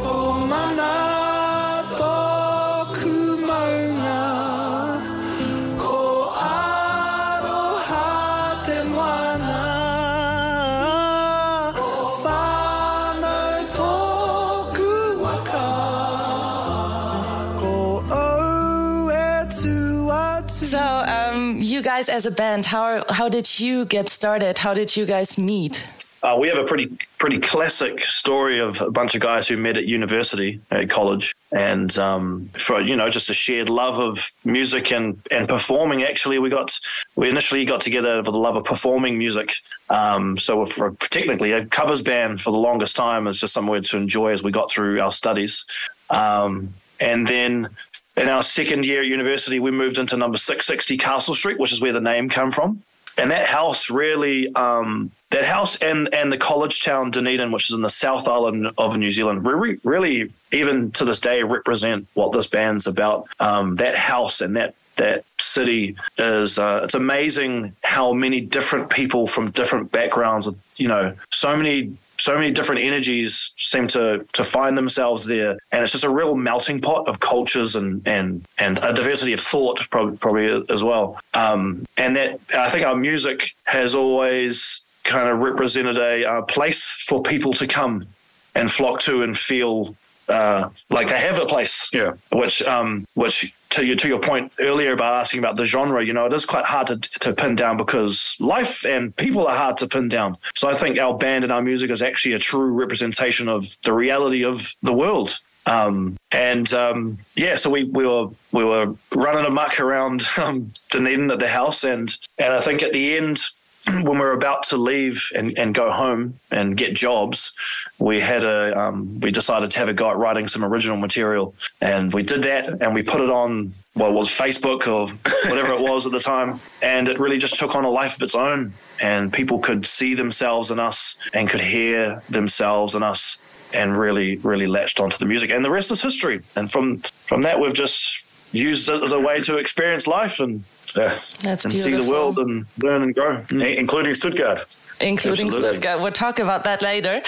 So, 20.65 20.81
um, 20.81 21.61
you 21.61 21.83
guys 21.83 22.09
as 22.09 22.25
a 22.25 22.31
band, 22.31 22.65
how 22.65 23.05
how 23.11 23.29
did 23.29 23.61
you 23.61 23.85
get 23.85 24.09
started? 24.09 24.57
How 24.57 24.73
did 24.73 24.97
you 24.97 25.05
guys 25.05 25.37
meet? 25.37 25.87
Uh, 26.23 26.39
we 26.41 26.49
have 26.49 26.57
a 26.57 26.65
pretty 26.65 26.97
pretty 27.19 27.39
classic 27.39 28.01
story 28.01 28.61
of 28.61 28.81
a 28.81 28.91
bunch 28.91 29.15
of 29.15 29.21
guys 29.21 29.47
who 29.47 29.59
met 29.59 29.77
at 29.77 29.85
university 29.85 30.59
at 30.71 30.89
college, 30.89 31.37
and 31.53 31.99
um, 31.99 32.49
for 32.57 32.81
you 32.81 32.97
know 32.97 33.11
just 33.11 33.29
a 33.29 33.35
shared 33.35 33.69
love 33.69 34.01
of 34.01 34.33
music 34.47 34.91
and 34.91 35.21
and 35.31 35.47
performing. 35.51 36.03
Actually, 36.03 36.39
we 36.39 36.49
got 36.49 36.81
we 37.15 37.29
initially 37.29 37.67
got 37.67 37.83
together 37.83 38.25
for 38.25 38.33
the 38.33 38.39
love 38.39 38.57
of 38.57 38.65
performing 38.65 39.19
music. 39.19 39.53
Um, 39.91 40.39
so 40.39 40.65
for 40.65 40.93
technically 41.11 41.53
a 41.53 41.67
covers 41.67 42.01
band 42.01 42.41
for 42.41 42.53
the 42.53 42.59
longest 42.59 42.97
time 42.97 43.27
is 43.27 43.39
just 43.39 43.53
somewhere 43.53 43.83
to 43.83 43.99
enjoy 43.99 44.31
as 44.33 44.43
we 44.43 44.51
got 44.51 44.71
through 44.71 44.99
our 44.99 45.11
studies, 45.11 45.67
um, 46.09 46.73
and 46.99 47.27
then. 47.27 47.69
In 48.17 48.29
our 48.29 48.43
second 48.43 48.87
year 48.87 49.01
at 49.01 49.07
university, 49.07 49.59
we 49.59 49.71
moved 49.71 49.99
into 49.99 50.17
number 50.17 50.39
660 50.39 50.97
Castle 50.99 51.35
Street, 51.35 51.59
which 51.59 51.73
is 51.73 51.81
where 51.81 51.93
the 51.93 52.01
name 52.01 52.29
came 52.29 52.51
from 52.51 52.83
and 53.17 53.31
that 53.31 53.47
house 53.47 53.91
really 53.91 54.53
um, 54.55 55.11
that 55.31 55.45
house 55.45 55.77
and 55.83 56.13
and 56.13 56.33
the 56.33 56.39
college 56.39 56.83
town 56.83 57.11
Dunedin, 57.11 57.51
which 57.53 57.71
is 57.71 57.77
in 57.77 57.83
the 57.83 57.91
South 57.91 58.29
Island 58.29 58.71
of 58.79 58.97
New 58.99 59.11
Zealand, 59.11 59.45
really, 59.45 59.79
really 59.85 60.33
even 60.53 60.91
to 60.93 61.05
this 61.05 61.21
day 61.21 61.43
represent 61.43 62.07
what 62.15 62.33
this 62.33 62.47
band's 62.47 62.87
about. 62.87 63.29
Um, 63.41 63.77
that 63.77 63.97
house 63.97 64.41
and 64.41 64.57
that 64.57 64.75
that 64.97 65.25
city 65.39 65.97
is 66.19 66.59
uh, 66.59 66.83
it's 66.85 66.95
amazing 66.95 67.75
how 67.83 68.13
many 68.13 68.41
different 68.41 68.91
people 68.91 69.27
from 69.27 69.51
different 69.51 69.93
backgrounds, 69.93 70.47
with 70.47 70.59
you 70.77 70.89
know, 70.89 71.15
so 71.31 71.57
many 71.57 71.97
so 72.25 72.35
many 72.39 72.51
different 72.51 72.81
energies 72.81 73.53
seem 73.59 73.87
to 73.87 74.25
to 74.33 74.43
find 74.43 74.79
themselves 74.79 75.27
there, 75.27 75.59
and 75.71 75.83
it's 75.83 75.93
just 75.93 76.05
a 76.05 76.09
real 76.09 76.35
melting 76.35 76.81
pot 76.81 77.07
of 77.07 77.21
cultures 77.21 77.77
and 77.77 78.07
and 78.09 78.47
and 78.59 78.79
a 78.79 78.95
diversity 78.95 79.35
of 79.35 79.41
thought, 79.41 79.79
probably, 79.91 80.17
probably 80.17 80.65
as 80.71 80.83
well. 80.83 81.21
Um, 81.35 81.85
and 81.99 82.17
that 82.17 82.41
I 82.57 82.71
think 82.71 82.87
our 82.87 82.97
music 82.97 83.55
has 83.65 83.95
always 83.95 84.87
kind 85.03 85.29
of 85.29 85.41
represented 85.41 85.99
a, 85.99 86.25
uh 86.25 86.43
place 86.43 86.89
for 86.89 87.23
people 87.23 87.53
to 87.61 87.67
come 87.67 88.07
and 88.55 88.71
flock 88.71 89.01
to 89.01 89.23
and 89.23 89.37
feel 89.37 89.95
uh, 90.29 90.71
like 90.89 91.09
they 91.09 91.21
have 91.21 91.39
a 91.39 91.45
place. 91.45 91.91
Yeah. 91.93 92.13
Which 92.33 92.63
um, 92.63 93.07
which 93.13 93.55
to 93.75 93.85
you 93.85 93.97
to 93.97 94.09
your 94.09 94.21
point 94.21 94.57
earlier 94.61 94.93
about 94.93 95.15
asking 95.15 95.41
about 95.41 95.57
the 95.57 95.65
genre, 95.65 96.05
you 96.05 96.13
know, 96.13 96.27
it 96.27 96.33
is 96.33 96.47
quite 96.47 96.65
hard 96.65 96.87
to 96.89 96.97
to 97.21 97.33
pin 97.33 97.57
down 97.57 97.77
because 97.77 98.37
life 98.41 98.85
and 98.87 99.15
people 99.17 99.47
are 99.47 99.57
hard 99.57 99.77
to 99.79 99.87
pin 99.87 100.09
down. 100.09 100.37
So 100.55 100.69
I 100.69 100.75
think 100.75 100.99
our 100.99 101.17
band 101.17 101.45
and 101.45 101.53
our 101.53 101.63
music 101.63 101.91
is 101.91 102.03
actually 102.03 102.35
a 102.35 102.39
true 102.39 102.73
representation 102.73 103.49
of 103.49 103.77
the 103.83 103.93
reality 103.93 104.45
of 104.45 104.75
the 104.83 104.93
world. 104.93 105.39
Um, 105.67 106.17
and 106.31 106.73
um, 106.75 107.19
yeah, 107.37 107.57
so 107.57 107.71
we, 107.71 107.85
we 107.85 108.07
were 108.07 108.29
we 108.53 108.65
were 108.65 108.95
running 109.15 109.47
amok 109.47 109.81
around 109.81 110.23
um, 110.39 110.69
Dunedin 110.91 111.31
at 111.31 111.39
the 111.39 111.49
house, 111.49 111.85
and 111.85 112.15
and 112.39 112.53
I 112.53 112.61
think 112.61 112.83
at 112.83 112.93
the 112.93 113.17
end 113.17 113.41
when 113.93 114.05
we 114.05 114.21
were 114.21 114.33
about 114.33 114.63
to 114.65 114.77
leave 114.77 115.31
and, 115.35 115.59
and 115.59 115.75
go 115.75 115.91
home 115.91 116.39
and 116.51 116.77
get 116.77 116.95
jobs, 116.95 117.53
we 117.99 118.21
had 118.21 118.45
a 118.45 118.77
um, 118.79 119.21
we 119.21 119.31
decided 119.31 119.71
to 119.71 119.79
have 119.79 119.89
a 119.89 119.93
go 119.95 120.11
at 120.11 120.17
writing 120.17 120.47
some 120.49 120.65
original 120.65 120.97
material, 120.97 121.55
and 121.81 122.13
we 122.13 122.23
did 122.23 122.43
that, 122.43 122.69
and 122.83 122.95
we 122.95 123.03
put 123.03 123.21
it 123.21 123.31
on 123.31 123.73
well, 123.95 124.13
was 124.13 124.29
Facebook 124.29 124.87
or 124.89 125.07
whatever 125.49 125.73
it 125.73 125.81
was 125.81 126.05
at 126.07 126.13
the 126.13 126.19
time, 126.19 126.61
and 126.83 127.09
it 127.09 127.19
really 127.19 127.39
just 127.39 127.59
took 127.59 127.75
on 127.77 127.85
a 127.85 127.91
life 127.91 128.17
of 128.17 128.23
its 128.23 128.35
own, 128.35 128.73
and 129.01 129.33
people 129.33 129.59
could 129.61 129.87
see 129.87 130.15
themselves 130.15 130.71
in 130.71 130.81
us 130.81 131.17
and 131.33 131.49
could 131.49 131.61
hear 131.61 132.21
themselves 132.29 132.95
in 132.97 133.03
us, 133.03 133.39
and 133.73 133.97
really 133.97 134.37
really 134.39 134.67
latched 134.67 134.99
onto 135.01 135.17
the 135.19 135.27
music, 135.27 135.51
and 135.51 135.65
the 135.65 135.71
rest 135.71 135.91
is 135.93 136.03
history. 136.03 136.41
And 136.57 136.71
from 136.71 136.99
from 136.99 137.43
that, 137.43 137.61
we've 137.61 137.75
just 137.75 138.23
used 138.53 138.89
it 138.89 139.03
as 139.03 139.13
a 139.13 139.19
way 139.19 139.41
to 139.41 139.57
experience 139.59 140.07
life 140.07 140.41
and 140.41 140.65
Yeah. 140.97 141.19
That's 141.43 141.65
and 141.65 141.75
beautiful. 141.75 141.99
see 141.99 142.05
the 142.05 142.11
world 142.13 142.39
and 142.39 142.67
learn 142.83 143.03
and 143.03 143.13
grow. 143.15 143.43
I- 143.53 143.75
Including 143.79 144.15
Stuttgart. 144.15 144.77
Including 145.01 145.47
Absolutely. 145.47 145.77
Stuttgart. 145.77 146.01
We'll 146.01 146.13
talk 146.13 146.39
about 146.39 146.65
that 146.65 146.83
later. 146.83 147.23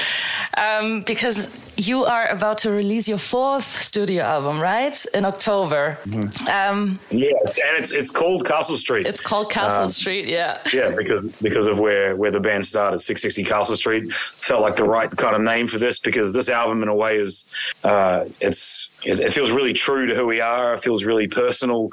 Um, 0.57 1.03
because 1.03 1.49
you 1.77 2.05
are 2.05 2.27
about 2.29 2.59
to 2.59 2.71
release 2.71 3.07
your 3.09 3.19
fourth 3.19 3.65
studio 3.83 4.23
album, 4.25 4.59
right? 4.61 4.97
In 5.15 5.25
October. 5.25 5.99
Mm-hmm. 6.07 6.49
Um, 6.49 6.99
Yeah, 7.11 7.31
it's, 7.45 7.59
and 7.59 7.77
it's 7.79 7.93
it's 7.93 8.11
called 8.11 8.45
Castle 8.47 8.77
Street. 8.77 9.07
it's 9.07 9.21
called 9.21 9.51
Castle 9.51 9.83
Um, 9.83 9.89
Street, 9.89 10.27
yeah. 10.27 10.59
yeah, 10.73 10.91
because 10.91 11.29
because 11.43 11.67
of 11.67 11.79
where 11.79 12.17
where 12.17 12.31
the 12.31 12.41
band 12.41 12.67
started, 12.67 12.99
660 13.01 13.45
Castle 13.45 13.77
Street, 13.77 14.13
felt 14.13 14.63
like 14.63 14.77
the 14.77 14.85
right 14.85 15.11
kind 15.17 15.37
of 15.37 15.43
name 15.43 15.67
for 15.69 15.79
this 15.79 15.99
because 15.99 16.33
this 16.33 16.49
album, 16.49 16.83
in 16.83 16.89
a 16.89 16.95
way, 16.95 17.17
is 17.17 17.45
uh, 17.85 18.25
it's 18.41 18.91
it, 19.05 19.21
it 19.21 19.33
feels 19.33 19.51
really 19.51 19.73
true 19.73 20.07
to 20.07 20.15
who 20.15 20.27
we 20.27 20.41
are. 20.41 20.75
It 20.75 20.83
feels 20.83 21.05
really 21.05 21.29
personal, 21.29 21.91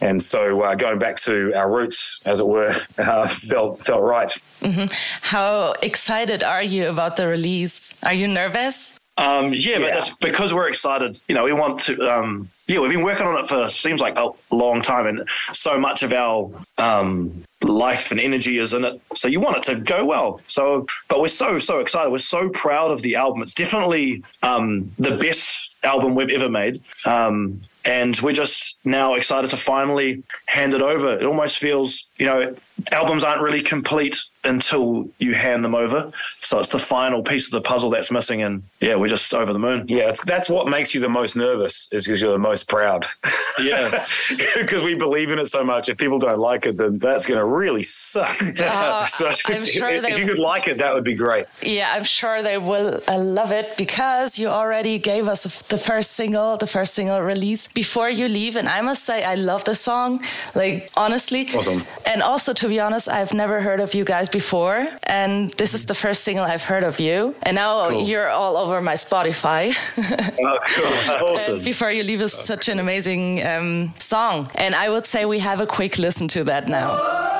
and 0.00 0.22
so 0.22 0.62
uh, 0.62 0.74
going 0.74 0.98
back 0.98 1.16
to 1.18 1.52
our 1.54 1.70
roots, 1.70 2.20
as 2.24 2.40
it 2.40 2.46
were, 2.46 2.74
uh, 2.98 3.28
felt 3.28 3.84
felt 3.84 4.02
right. 4.02 4.30
Mm-hmm. 4.62 4.86
How 5.22 5.74
excited 5.82 6.42
are 6.42 6.62
you 6.62 6.88
about 6.88 7.16
the 7.16 7.26
release? 7.28 7.92
Are 8.04 8.14
you 8.14 8.28
nervous? 8.28 8.93
Um, 9.16 9.54
yeah, 9.54 9.78
but 9.78 9.90
that's 9.90 10.14
because 10.16 10.52
we're 10.52 10.68
excited. 10.68 11.20
You 11.28 11.34
know, 11.34 11.44
we 11.44 11.52
want 11.52 11.80
to. 11.80 12.00
Um, 12.10 12.48
yeah, 12.66 12.80
we've 12.80 12.90
been 12.90 13.04
working 13.04 13.26
on 13.26 13.42
it 13.44 13.48
for 13.48 13.68
seems 13.68 14.00
like 14.00 14.16
a 14.16 14.30
long 14.50 14.80
time, 14.80 15.06
and 15.06 15.28
so 15.52 15.78
much 15.78 16.02
of 16.02 16.12
our 16.12 16.50
um, 16.78 17.44
life 17.62 18.10
and 18.10 18.18
energy 18.18 18.58
is 18.58 18.72
in 18.72 18.84
it. 18.84 19.00
So 19.14 19.28
you 19.28 19.38
want 19.38 19.58
it 19.58 19.62
to 19.64 19.80
go 19.80 20.04
well. 20.04 20.38
So, 20.46 20.86
but 21.08 21.20
we're 21.20 21.28
so 21.28 21.58
so 21.58 21.78
excited. 21.78 22.10
We're 22.10 22.18
so 22.18 22.48
proud 22.48 22.90
of 22.90 23.02
the 23.02 23.14
album. 23.14 23.42
It's 23.42 23.54
definitely 23.54 24.24
um, 24.42 24.90
the 24.98 25.16
best 25.16 25.74
album 25.84 26.14
we've 26.14 26.30
ever 26.30 26.48
made. 26.48 26.80
Um, 27.04 27.60
and 27.84 28.18
we're 28.22 28.32
just 28.32 28.78
now 28.84 29.14
excited 29.14 29.50
to 29.50 29.56
finally 29.56 30.22
hand 30.46 30.72
it 30.72 30.80
over. 30.80 31.12
It 31.12 31.24
almost 31.24 31.58
feels, 31.58 32.08
you 32.16 32.24
know, 32.24 32.56
albums 32.90 33.22
aren't 33.22 33.42
really 33.42 33.60
complete 33.60 34.24
until 34.44 35.08
you 35.18 35.34
hand 35.34 35.64
them 35.64 35.74
over. 35.74 36.12
So 36.40 36.58
it's 36.58 36.68
the 36.68 36.78
final 36.78 37.22
piece 37.22 37.46
of 37.52 37.62
the 37.62 37.66
puzzle 37.68 37.90
that's 37.90 38.10
missing. 38.10 38.42
And 38.42 38.62
yeah, 38.80 38.94
we're 38.96 39.08
just 39.08 39.32
over 39.34 39.52
the 39.52 39.58
moon. 39.58 39.86
Yeah, 39.88 40.10
it's, 40.10 40.24
that's 40.24 40.48
what 40.50 40.68
makes 40.68 40.94
you 40.94 41.00
the 41.00 41.08
most 41.08 41.36
nervous 41.36 41.88
is 41.92 42.04
because 42.04 42.20
you're 42.20 42.32
the 42.32 42.38
most 42.38 42.68
proud. 42.68 43.06
Yeah. 43.60 44.06
because 44.56 44.82
we 44.82 44.94
believe 44.94 45.30
in 45.30 45.38
it 45.38 45.46
so 45.46 45.64
much. 45.64 45.88
If 45.88 45.98
people 45.98 46.18
don't 46.18 46.38
like 46.38 46.66
it, 46.66 46.76
then 46.76 46.98
that's 46.98 47.26
going 47.26 47.38
to 47.38 47.44
really 47.44 47.82
suck. 47.82 48.34
Uh, 48.64 49.04
so 49.18 49.28
I'm 49.46 49.64
sure 49.64 49.88
if, 49.90 50.02
they- 50.02 50.12
if 50.12 50.18
you 50.18 50.26
could 50.26 50.38
like 50.38 50.68
it, 50.68 50.78
that 50.78 50.94
would 50.94 51.04
be 51.04 51.14
great. 51.14 51.46
Yeah, 51.62 51.92
I'm 51.94 52.04
sure 52.04 52.42
they 52.42 52.56
will 52.58 53.00
uh, 53.08 53.18
love 53.18 53.52
it 53.52 53.76
because 53.76 54.38
you 54.38 54.48
already 54.48 54.98
gave 54.98 55.26
us 55.28 55.62
the 55.62 55.76
first 55.78 56.12
single, 56.12 56.56
the 56.56 56.66
first 56.66 56.94
single 56.94 57.20
release 57.20 57.68
before 57.68 58.08
you 58.10 58.28
leave. 58.28 58.56
And 58.56 58.68
I 58.68 58.80
must 58.80 59.04
say, 59.04 59.24
I 59.24 59.34
love 59.34 59.64
the 59.64 59.74
song, 59.74 60.22
like 60.54 60.90
honestly. 60.96 61.48
Awesome. 61.54 61.84
And 62.06 62.22
also, 62.22 62.52
to 62.54 62.68
be 62.68 62.80
honest, 62.80 63.08
I've 63.08 63.34
never 63.34 63.60
heard 63.60 63.80
of 63.80 63.92
you 63.94 64.04
guys 64.04 64.28
before. 64.34 64.86
And 65.04 65.52
this 65.60 65.74
is 65.74 65.86
the 65.86 65.94
first 65.94 66.24
single 66.24 66.44
I've 66.44 66.66
heard 66.70 66.84
of 66.84 66.98
you. 66.98 67.34
And 67.44 67.54
now 67.54 67.88
you're 67.90 68.28
all 68.28 68.56
over 68.56 68.82
my 68.90 68.96
Spotify. 69.06 69.62
Oh, 70.46 70.58
cool. 70.76 71.26
awesome. 71.28 71.60
before 71.60 71.90
you 71.90 72.02
leave 72.02 72.20
us 72.20 72.34
such 72.34 72.68
an 72.68 72.78
amazing 72.78 73.24
um, 73.46 73.94
song. 73.98 74.50
And 74.56 74.74
I 74.74 74.86
would 74.92 75.06
say 75.06 75.24
we 75.24 75.38
have 75.38 75.60
a 75.60 75.66
quick 75.66 75.96
listen 75.98 76.26
to 76.28 76.44
that 76.44 76.68
now. 76.68 77.33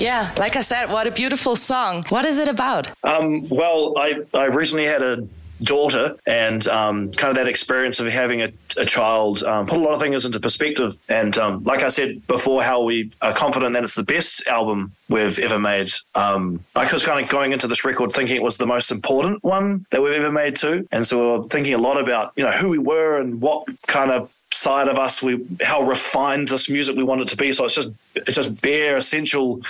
Yeah, 0.00 0.32
like 0.38 0.56
I 0.56 0.62
said, 0.62 0.90
what 0.90 1.06
a 1.06 1.10
beautiful 1.10 1.56
song. 1.56 2.02
What 2.08 2.24
is 2.24 2.38
it 2.38 2.48
about? 2.48 2.88
Um, 3.04 3.44
well, 3.50 3.94
I, 3.98 4.22
I 4.34 4.46
recently 4.46 4.86
had 4.86 5.02
a 5.02 5.28
daughter 5.62 6.16
and 6.26 6.66
um, 6.68 7.10
kind 7.10 7.30
of 7.30 7.36
that 7.36 7.48
experience 7.48 8.00
of 8.00 8.06
having 8.06 8.40
a, 8.42 8.50
a 8.78 8.84
child 8.86 9.42
um, 9.42 9.66
put 9.66 9.78
a 9.78 9.80
lot 9.80 9.92
of 9.92 10.00
things 10.00 10.24
into 10.24 10.40
perspective. 10.40 10.96
And 11.08 11.36
um, 11.38 11.58
like 11.58 11.82
I 11.82 11.88
said 11.88 12.26
before, 12.26 12.62
how 12.62 12.82
we 12.82 13.10
are 13.20 13.34
confident 13.34 13.74
that 13.74 13.84
it's 13.84 13.94
the 13.94 14.02
best 14.02 14.46
album 14.46 14.92
we've 15.08 15.38
ever 15.38 15.58
made. 15.58 15.92
Um, 16.14 16.60
I 16.74 16.90
was 16.90 17.04
kind 17.04 17.22
of 17.22 17.30
going 17.30 17.52
into 17.52 17.66
this 17.66 17.84
record 17.84 18.12
thinking 18.12 18.36
it 18.36 18.42
was 18.42 18.56
the 18.56 18.66
most 18.66 18.90
important 18.90 19.44
one 19.44 19.86
that 19.90 20.02
we've 20.02 20.14
ever 20.14 20.32
made 20.32 20.56
too. 20.56 20.88
And 20.90 21.06
so 21.06 21.18
we 21.18 21.38
we're 21.38 21.44
thinking 21.44 21.74
a 21.74 21.78
lot 21.78 22.00
about, 22.00 22.32
you 22.36 22.44
know, 22.44 22.52
who 22.52 22.68
we 22.68 22.78
were 22.78 23.20
and 23.20 23.40
what 23.40 23.68
kind 23.86 24.10
of 24.10 24.32
side 24.64 24.88
of 24.88 24.98
us 24.98 25.22
we 25.22 25.32
how 25.62 25.80
refined 25.82 26.48
this 26.48 26.68
music 26.68 26.96
we 26.96 27.04
want 27.10 27.20
it 27.20 27.28
to 27.28 27.36
be. 27.36 27.52
So 27.52 27.64
it's 27.64 27.74
just 27.74 27.90
it's 28.14 28.36
just 28.36 28.52
bare 28.60 28.96
essential 28.96 29.60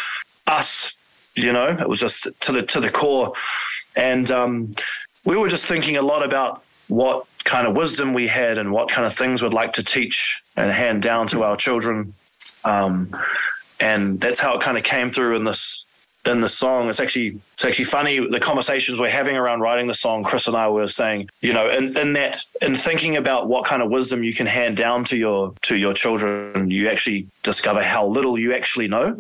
us 0.47 0.97
you 1.35 1.53
know? 1.53 1.69
It 1.69 1.89
was 1.89 2.01
just 2.01 2.29
to 2.41 2.53
the 2.53 2.63
to 2.63 2.81
the 2.81 2.91
core. 2.91 3.33
And 3.97 4.31
um, 4.31 4.71
we 5.25 5.37
were 5.37 5.49
just 5.49 5.67
thinking 5.67 5.97
a 5.97 6.03
lot 6.03 6.25
about 6.25 6.63
what 6.89 7.27
kind 7.45 7.67
of 7.67 7.77
wisdom 7.77 8.15
we 8.15 8.27
had 8.27 8.59
and 8.59 8.73
what 8.73 8.89
kind 8.89 9.07
of 9.07 9.15
things 9.15 9.43
we'd 9.43 9.55
like 9.55 9.73
to 9.75 9.83
teach 9.83 10.43
and 10.57 10.71
hand 10.71 11.03
down 11.03 11.27
to 11.29 11.43
our 11.43 11.57
children. 11.57 12.15
Um, 12.65 13.17
and 13.79 14.21
that's 14.21 14.39
how 14.39 14.57
it 14.57 14.61
kind 14.61 14.77
of 14.77 14.83
came 14.83 15.11
through 15.11 15.37
in 15.37 15.45
this 15.45 15.85
in 16.27 16.41
the 16.41 16.49
song. 16.49 16.89
It's 16.89 17.01
actually 17.01 17.39
it's 17.55 17.65
actually 17.65 17.87
funny 17.87 18.27
the 18.27 18.41
conversations 18.41 19.01
we're 19.01 19.09
having 19.09 19.37
around 19.37 19.61
writing 19.61 19.87
the 19.87 19.95
song. 19.95 20.23
Chris 20.23 20.47
and 20.47 20.57
I 20.57 20.69
were 20.69 20.87
saying, 20.87 21.31
you 21.41 21.53
know, 21.53 21.71
in, 21.71 21.97
in 21.97 22.13
that 22.15 22.43
in 22.61 22.75
thinking 22.75 23.17
about 23.17 23.49
what 23.49 23.65
kind 23.65 23.83
of 23.83 23.91
wisdom 23.91 24.23
you 24.23 24.35
can 24.35 24.47
hand 24.47 24.77
down 24.77 25.05
to 25.05 25.17
your 25.17 25.55
to 25.63 25.77
your 25.77 25.95
children, 25.95 26.71
you 26.71 26.89
actually 26.89 27.27
discover 27.43 27.83
how 27.83 28.07
little 28.07 28.39
you 28.39 28.55
actually 28.55 28.89
know, 28.89 29.19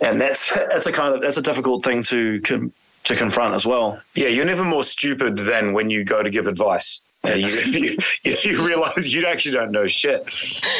and 0.00 0.20
that's 0.20 0.54
that's 0.54 0.86
a 0.86 0.92
kind 0.92 1.14
of 1.14 1.22
that's 1.22 1.36
a 1.36 1.42
difficult 1.42 1.84
thing 1.84 2.02
to 2.04 2.40
to 2.40 3.14
confront 3.14 3.54
as 3.54 3.66
well. 3.66 4.00
Yeah, 4.14 4.28
you're 4.28 4.46
never 4.46 4.64
more 4.64 4.84
stupid 4.84 5.36
than 5.36 5.72
when 5.72 5.90
you 5.90 6.04
go 6.04 6.22
to 6.22 6.30
give 6.30 6.46
advice. 6.46 7.02
And 7.24 7.40
you, 7.74 7.96
you, 8.22 8.36
you 8.42 8.66
realize 8.66 9.12
you 9.12 9.26
actually 9.26 9.56
don't 9.56 9.72
know 9.72 9.86
shit. 9.86 10.22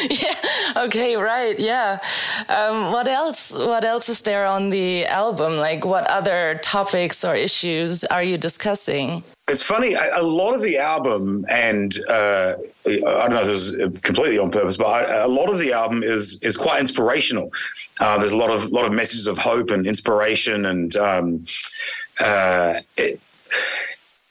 yeah. 0.09 0.83
Okay. 0.85 1.15
Right. 1.15 1.57
Yeah. 1.59 1.99
Um, 2.49 2.91
what 2.91 3.07
else? 3.07 3.53
What 3.53 3.83
else 3.83 4.09
is 4.09 4.21
there 4.21 4.45
on 4.45 4.69
the 4.69 5.05
album? 5.05 5.57
Like, 5.57 5.85
what 5.85 6.07
other 6.07 6.59
topics 6.61 7.23
or 7.23 7.35
issues 7.35 8.03
are 8.05 8.23
you 8.23 8.37
discussing? 8.37 9.23
It's 9.47 9.61
funny. 9.61 9.93
A 9.93 10.21
a 10.21 10.23
lot 10.23 10.55
of 10.55 10.61
the 10.61 10.77
album, 10.79 11.45
and 11.49 11.95
uh, 12.09 12.55
I 12.87 12.99
don't 12.99 13.29
know 13.29 13.41
if 13.41 13.47
this 13.47 13.69
is 13.69 13.99
completely 14.01 14.39
on 14.39 14.49
purpose, 14.49 14.75
but 14.75 14.87
I, 14.87 15.23
a 15.23 15.27
lot 15.27 15.49
of 15.49 15.59
the 15.59 15.71
album 15.73 16.01
is 16.01 16.39
is 16.41 16.57
quite 16.57 16.79
inspirational. 16.79 17.51
Uh, 17.99 18.17
there's 18.17 18.31
a 18.31 18.37
lot 18.37 18.49
of 18.49 18.71
lot 18.71 18.85
of 18.85 18.91
messages 18.91 19.27
of 19.27 19.37
hope 19.37 19.69
and 19.69 19.85
inspiration, 19.85 20.65
and 20.65 20.95
um, 20.95 21.45
uh, 22.19 22.81
it, 22.97 23.19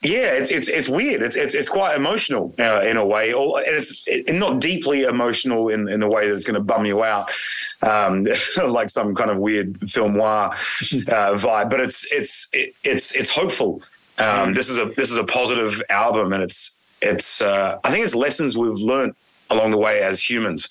yeah, 0.05 0.35
it's 0.35 0.51
it's 0.51 0.69
it's 0.69 0.89
weird. 0.89 1.23
It's 1.23 1.35
it's 1.35 1.55
it's 1.55 1.69
quite 1.69 1.97
emotional 1.97 2.55
uh, 2.59 2.83
in 2.83 2.99
a 2.99 3.07
way, 3.07 3.33
or 3.33 3.59
and 3.59 3.75
it's 3.75 4.07
it, 4.07 4.35
not 4.35 4.61
deeply 4.61 5.05
emotional 5.05 5.71
in 5.71 5.89
in 5.89 6.01
the 6.01 6.09
way 6.09 6.29
that's 6.29 6.45
going 6.45 6.55
to 6.55 6.61
bum 6.61 6.85
you 6.85 7.03
out, 7.03 7.31
um, 7.83 8.27
like 8.69 8.91
some 8.91 9.15
kind 9.15 9.31
of 9.31 9.39
weird 9.39 9.91
film 9.91 10.17
noir 10.19 10.51
uh, 10.51 11.35
vibe. 11.35 11.71
But 11.71 11.81
it's 11.81 12.13
it's 12.13 12.51
it, 12.53 12.75
it's 12.85 13.17
it's 13.17 13.31
hopeful. 13.31 13.83
Um, 14.19 14.53
this 14.53 14.69
is 14.69 14.77
a 14.77 14.87
this 14.87 15.11
is 15.11 15.17
a 15.17 15.25
positive 15.25 15.81
album, 15.89 16.35
and 16.35 16.43
it's 16.43 16.79
it's 17.01 17.41
uh, 17.41 17.79
I 17.83 17.91
think 17.91 18.05
it's 18.05 18.15
lessons 18.15 18.59
we've 18.59 18.77
learned 18.77 19.15
along 19.49 19.71
the 19.71 19.79
way 19.79 20.03
as 20.03 20.29
humans. 20.29 20.69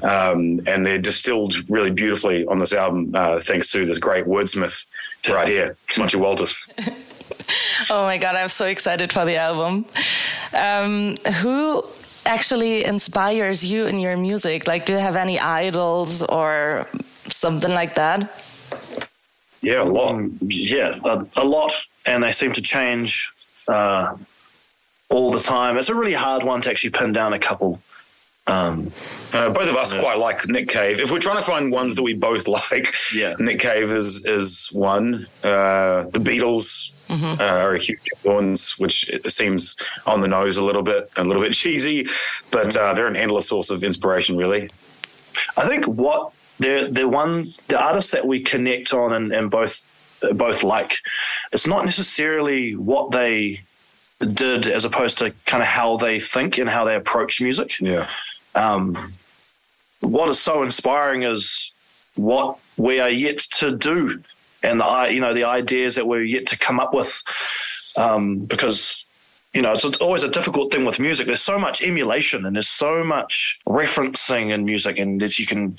Um, 0.00 0.60
and 0.68 0.86
they're 0.86 1.00
distilled 1.00 1.68
really 1.68 1.90
beautifully 1.90 2.46
on 2.46 2.60
this 2.60 2.72
album, 2.72 3.10
uh, 3.16 3.40
thanks 3.40 3.72
to 3.72 3.84
this 3.84 3.98
great 3.98 4.26
wordsmith 4.26 4.86
right 5.28 5.48
here, 5.48 5.76
Smudgy 5.88 6.18
Walters. 6.18 6.54
Oh 7.90 8.02
my 8.04 8.18
god, 8.18 8.34
I'm 8.36 8.48
so 8.48 8.66
excited 8.66 9.12
for 9.12 9.24
the 9.24 9.36
album. 9.36 9.86
Um, 10.52 11.16
who 11.42 11.84
actually 12.26 12.84
inspires 12.84 13.64
you 13.64 13.86
in 13.86 13.98
your 14.00 14.16
music? 14.16 14.66
Like, 14.66 14.84
do 14.86 14.92
you 14.92 14.98
have 14.98 15.16
any 15.16 15.38
idols 15.38 16.22
or 16.24 16.86
something 17.28 17.72
like 17.72 17.94
that? 17.94 18.30
Yeah, 19.62 19.82
a 19.82 19.84
lot. 19.84 20.20
Yeah, 20.42 20.92
a, 21.04 21.24
a 21.36 21.44
lot. 21.44 21.72
and 22.06 22.22
they 22.22 22.32
seem 22.32 22.52
to 22.52 22.62
change 22.62 23.30
uh, 23.68 24.16
all 25.08 25.30
the 25.30 25.38
time. 25.40 25.76
It's 25.78 25.88
a 25.88 25.94
really 25.94 26.14
hard 26.14 26.42
one 26.44 26.60
to 26.62 26.70
actually 26.70 26.90
pin 26.90 27.12
down 27.12 27.32
a 27.32 27.38
couple. 27.38 27.80
Um, 28.46 28.90
Uh, 29.34 29.50
both 29.50 29.68
of 29.68 29.76
us 29.76 29.92
quite 29.92 30.18
like 30.18 30.48
Nick 30.48 30.68
Cave. 30.68 31.00
If 31.00 31.10
we're 31.10 31.18
trying 31.18 31.36
to 31.36 31.42
find 31.42 31.70
ones 31.70 31.94
that 31.96 32.02
we 32.02 32.14
both 32.14 32.48
like, 32.58 32.94
Yeah. 33.14 33.34
Nick 33.38 33.60
Cave 33.60 33.92
is 33.92 34.24
is 34.26 34.68
one. 34.72 35.26
Uh, 35.44 36.04
the 36.12 36.20
Beatles 36.20 36.92
uh, 37.10 37.36
are 37.38 37.74
a 37.74 37.78
huge 37.78 38.00
influence, 38.14 38.78
which 38.78 39.10
seems 39.26 39.76
on 40.06 40.20
the 40.20 40.28
nose 40.28 40.56
a 40.56 40.64
little 40.64 40.82
bit, 40.82 41.10
a 41.16 41.24
little 41.24 41.42
bit 41.42 41.52
cheesy, 41.62 42.06
but 42.50 42.76
uh, 42.76 42.94
they're 42.94 43.06
an 43.06 43.16
endless 43.16 43.48
source 43.48 43.70
of 43.70 43.82
inspiration, 43.82 44.36
really. 44.36 44.70
I 45.56 45.66
think 45.66 45.86
what 45.86 46.32
the 46.58 46.88
the 46.90 47.08
one 47.08 47.48
the 47.68 47.78
artists 47.78 48.12
that 48.12 48.26
we 48.26 48.40
connect 48.40 48.92
on 48.92 49.12
and, 49.12 49.32
and 49.32 49.50
both 49.50 49.84
both 50.34 50.62
like, 50.64 50.98
it's 51.52 51.66
not 51.66 51.84
necessarily 51.84 52.74
what 52.74 53.12
they 53.12 53.60
did 54.20 54.66
as 54.66 54.84
opposed 54.84 55.18
to 55.18 55.30
kind 55.46 55.62
of 55.62 55.68
how 55.68 55.96
they 55.96 56.18
think 56.18 56.58
and 56.58 56.68
how 56.68 56.84
they 56.84 56.96
approach 56.96 57.40
music. 57.40 57.78
Yeah. 57.80 58.08
um, 58.54 59.12
what 60.00 60.28
is 60.28 60.40
so 60.40 60.62
inspiring 60.62 61.22
is 61.22 61.72
what 62.14 62.58
we 62.76 63.00
are 63.00 63.10
yet 63.10 63.38
to 63.38 63.76
do 63.76 64.22
and 64.62 64.80
the 64.80 65.08
you 65.12 65.20
know 65.20 65.34
the 65.34 65.44
ideas 65.44 65.94
that 65.96 66.06
we're 66.06 66.22
yet 66.22 66.46
to 66.46 66.58
come 66.58 66.80
up 66.80 66.92
with 66.94 67.22
um, 67.96 68.38
because 68.44 69.04
you 69.54 69.62
know 69.62 69.72
it's, 69.72 69.84
it's 69.84 69.98
always 69.98 70.22
a 70.22 70.28
difficult 70.30 70.70
thing 70.72 70.84
with 70.84 71.00
music 71.00 71.26
there's 71.26 71.40
so 71.42 71.58
much 71.58 71.82
emulation 71.82 72.44
and 72.46 72.54
there's 72.56 72.68
so 72.68 73.02
much 73.04 73.58
referencing 73.66 74.50
in 74.50 74.64
music 74.64 74.98
and 74.98 75.20
that 75.20 75.38
you 75.38 75.46
can 75.46 75.76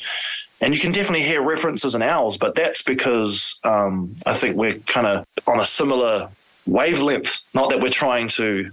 and 0.62 0.74
you 0.74 0.80
can 0.82 0.92
definitely 0.92 1.24
hear 1.26 1.42
references 1.42 1.94
in 1.96 2.02
ours 2.02 2.36
but 2.38 2.56
that's 2.56 2.82
because 2.82 3.60
um, 3.64 4.16
i 4.26 4.34
think 4.34 4.56
we're 4.58 4.74
kind 4.88 5.06
of 5.08 5.26
on 5.48 5.60
a 5.60 5.66
similar 5.66 6.30
wavelength 6.66 7.42
not 7.54 7.70
that 7.70 7.80
we're 7.82 7.90
trying 7.90 8.28
to 8.28 8.72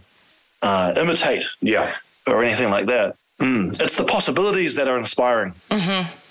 uh, 0.63 0.93
imitate 0.97 1.45
Yeah. 1.61 1.93
or 2.27 2.43
anything 2.43 2.71
like 2.71 2.87
that. 2.87 3.17
Mm. 3.39 3.79
It's 3.81 3.97
the 3.97 4.05
possibilities 4.05 4.75
that 4.77 4.89
are 4.89 4.99
inspiring. 4.99 5.53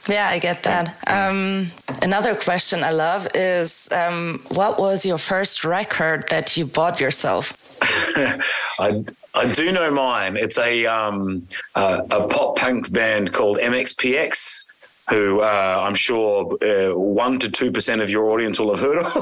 Yeah, 0.08 0.30
I 0.30 0.40
get 0.40 0.64
that. 0.64 0.96
Um, 1.08 1.72
another 2.02 2.36
question 2.36 2.84
I 2.84 2.92
love 2.92 3.28
is 3.34 3.92
um, 3.92 4.44
what 4.50 4.80
was 4.80 5.06
your 5.06 5.18
first 5.18 5.64
record 5.64 6.26
that 6.30 6.56
you 6.58 6.66
bought 6.66 7.00
yourself? 7.00 7.58
I 7.82 9.04
I 9.34 9.52
do 9.54 9.72
know 9.72 9.92
mine. 9.92 10.38
It's 10.38 10.58
a 10.58 10.86
um 10.86 11.48
uh, 11.76 12.02
a 12.12 12.28
pop 12.28 12.58
punk 12.58 12.92
band 12.92 13.34
called 13.34 13.58
MXPX. 13.58 14.65
Who 15.10 15.42
uh, 15.42 15.82
I'm 15.84 15.94
sure 15.94 16.58
uh, 16.64 16.98
one 16.98 17.38
to 17.40 17.52
two 17.52 17.72
percent 17.72 18.02
of 18.02 18.10
your 18.10 18.32
audience 18.32 18.60
will 18.60 18.76
have 18.76 18.80
heard 18.80 18.98
of, 18.98 19.16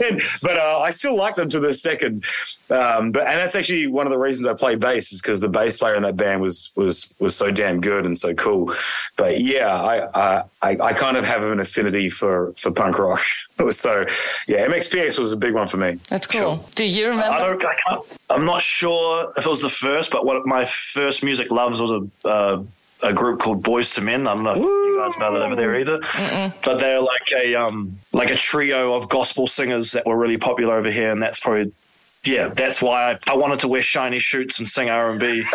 And- 0.00 0.20
but 0.42 0.58
uh, 0.58 0.80
I 0.80 0.90
still 0.90 1.16
like 1.16 1.36
them 1.36 1.48
to 1.50 1.58
this 1.60 1.80
second. 1.82 2.24
Um, 2.70 3.12
but 3.12 3.26
and 3.26 3.36
that's 3.38 3.54
actually 3.54 3.86
one 3.86 4.06
of 4.06 4.10
the 4.10 4.18
reasons 4.18 4.46
I 4.46 4.54
play 4.54 4.74
bass 4.76 5.12
is 5.12 5.20
because 5.22 5.40
the 5.40 5.48
bass 5.48 5.76
player 5.78 5.94
in 5.94 6.02
that 6.02 6.16
band 6.16 6.40
was 6.42 6.72
was 6.76 7.14
was 7.18 7.34
so 7.34 7.50
damn 7.50 7.80
good 7.80 8.04
and 8.04 8.16
so 8.16 8.34
cool. 8.34 8.74
But 9.16 9.40
yeah, 9.40 9.74
I 9.74 10.06
I, 10.38 10.42
I, 10.62 10.78
I 10.80 10.92
kind 10.92 11.16
of 11.16 11.24
have 11.24 11.42
an 11.42 11.60
affinity 11.60 12.10
for 12.10 12.52
for 12.52 12.70
punk 12.70 12.98
rock. 12.98 13.20
So 13.70 14.04
yeah, 14.48 14.66
MXPX 14.66 15.16
was 15.16 15.32
a 15.32 15.36
big 15.36 15.54
one 15.54 15.68
for 15.68 15.76
me. 15.76 16.00
That's 16.08 16.26
cool. 16.26 16.56
Sure. 16.56 16.64
Do 16.74 16.84
you 16.84 17.04
I 17.06 17.08
remember? 17.10 17.38
don't, 17.38 17.64
I 17.64 17.74
can't, 17.88 18.18
I'm 18.28 18.44
not 18.44 18.60
sure 18.62 19.32
if 19.36 19.46
it 19.46 19.48
was 19.48 19.62
the 19.62 19.68
first, 19.68 20.10
but 20.10 20.26
what 20.26 20.44
my 20.44 20.64
first 20.64 21.22
music 21.22 21.52
loves 21.52 21.80
was 21.80 21.92
a 21.92 22.28
uh, 22.28 22.62
a 23.04 23.12
group 23.12 23.38
called 23.40 23.62
Boyz 23.62 23.96
II 23.98 24.04
Men. 24.04 24.26
I 24.26 24.34
don't 24.34 24.42
know 24.44 24.52
if 24.52 24.58
you 24.58 24.98
guys 25.00 25.18
know 25.18 25.32
that 25.34 25.42
over 25.42 25.54
there 25.54 25.78
either, 25.78 26.00
but 26.64 26.78
they're 26.78 27.00
like 27.00 27.30
a 27.36 27.54
um 27.54 27.98
like 28.12 28.30
a 28.30 28.34
trio 28.36 28.94
of 28.94 29.08
gospel 29.08 29.46
singers 29.46 29.92
that 29.92 30.06
were 30.06 30.16
really 30.16 30.38
popular 30.38 30.74
over 30.76 30.90
here, 30.90 31.10
and 31.10 31.22
that's 31.22 31.38
probably. 31.40 31.72
Yeah, 32.26 32.48
that's 32.48 32.80
why 32.80 33.12
I, 33.12 33.18
I 33.32 33.36
wanted 33.36 33.58
to 33.58 33.68
wear 33.68 33.82
shiny 33.82 34.18
shoots 34.18 34.58
and 34.58 34.66
sing 34.66 34.88
R 34.88 35.10
and 35.10 35.20
B. 35.20 35.44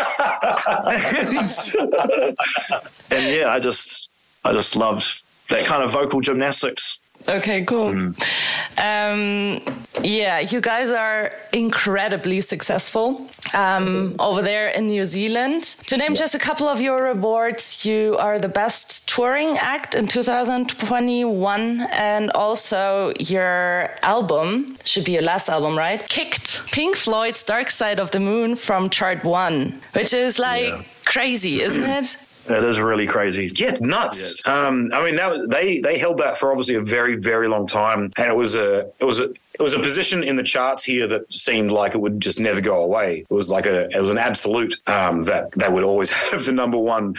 And 3.12 3.36
yeah, 3.36 3.48
I 3.50 3.60
just 3.60 4.12
I 4.46 4.54
just 4.54 4.76
loved 4.76 5.20
that 5.50 5.66
kind 5.66 5.84
of 5.84 5.92
vocal 5.92 6.22
gymnastics. 6.22 6.99
Okay, 7.28 7.64
cool. 7.66 7.90
Um, 8.78 9.60
yeah, 10.04 10.40
you 10.40 10.62
guys 10.62 10.90
are 10.90 11.32
incredibly 11.54 12.42
successful 12.42 13.28
um, 13.54 14.16
over 14.20 14.42
there 14.42 14.70
in 14.70 14.88
New 14.88 15.06
Zealand. 15.06 15.64
To 15.88 15.98
name 15.98 16.16
just 16.16 16.34
a 16.34 16.40
couple 16.40 16.68
of 16.68 16.80
your 16.80 17.08
awards, 17.08 17.86
you 17.86 18.16
are 18.18 18.40
the 18.40 18.48
best 18.48 19.10
touring 19.10 19.58
act 19.58 19.96
in 19.96 20.08
2021, 20.08 21.82
and 21.92 22.32
also 22.32 23.12
your 23.20 23.92
album 24.02 24.78
should 24.86 25.04
be 25.06 25.12
your 25.14 25.22
last 25.24 25.50
album, 25.50 25.78
right? 25.78 26.08
Kicked 26.08 26.62
Pink 26.72 26.96
Floyd's 26.96 27.44
Dark 27.44 27.70
Side 27.70 28.00
of 28.00 28.12
the 28.12 28.20
Moon 28.20 28.56
from 28.56 28.90
chart 28.90 29.24
one, 29.24 29.80
which 29.94 30.14
is 30.14 30.40
like 30.40 30.64
Yeah. 30.74 30.82
crazy, 31.06 31.62
isn't 31.62 31.84
it? 31.84 32.16
It 32.48 32.64
is 32.64 32.80
really 32.80 33.06
crazy. 33.08 33.50
Yeah, 33.56 33.70
it's 33.70 33.82
nuts. 33.82 34.42
Um, 34.48 34.92
I 34.94 35.04
mean, 35.04 35.16
that, 35.18 35.50
they 35.50 35.82
they 35.82 35.98
held 35.98 36.18
that 36.20 36.38
for 36.38 36.52
obviously 36.52 36.76
a 36.76 36.82
very 36.82 37.16
very 37.16 37.48
long 37.48 37.68
time, 37.68 38.12
and 38.18 38.28
it 38.28 38.36
was 38.36 38.56
a 38.56 38.90
it 39.00 39.06
was 39.06 39.20
a 39.20 39.26
it 39.26 39.62
was 39.62 39.74
a 39.74 39.80
position 39.80 40.24
in 40.24 40.36
the 40.36 40.44
charts 40.44 40.84
here 40.84 41.06
that 41.08 41.32
seemed 41.32 41.70
like 41.72 41.94
it 41.94 41.98
would 42.00 42.22
just 42.22 42.40
never 42.40 42.62
go 42.62 42.82
away. 42.84 43.26
It 43.30 43.34
was 43.34 43.50
like 43.50 43.66
a 43.66 43.90
it 43.96 44.00
was 44.02 44.10
an 44.10 44.18
absolute 44.18 44.76
um, 44.88 45.26
that 45.26 45.52
they 45.52 45.70
would 45.70 45.84
always 45.84 46.12
have 46.32 46.46
the 46.46 46.54
number 46.54 46.78
one 46.78 47.16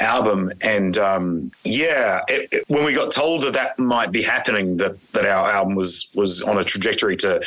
album. 0.00 0.50
And 0.60 0.98
um, 0.98 1.52
yeah, 1.64 2.20
it, 2.26 2.48
it- 2.52 2.64
when 2.68 2.84
we 2.84 2.94
got 2.94 3.12
told 3.12 3.42
that 3.42 3.52
that 3.52 3.78
might 3.78 4.10
be 4.12 4.22
happening, 4.22 4.78
that 4.78 4.96
that 5.12 5.26
our 5.26 5.48
album 5.50 5.74
was 5.76 6.10
was 6.14 6.42
on 6.42 6.58
a 6.58 6.64
trajectory 6.64 7.16
to 7.18 7.42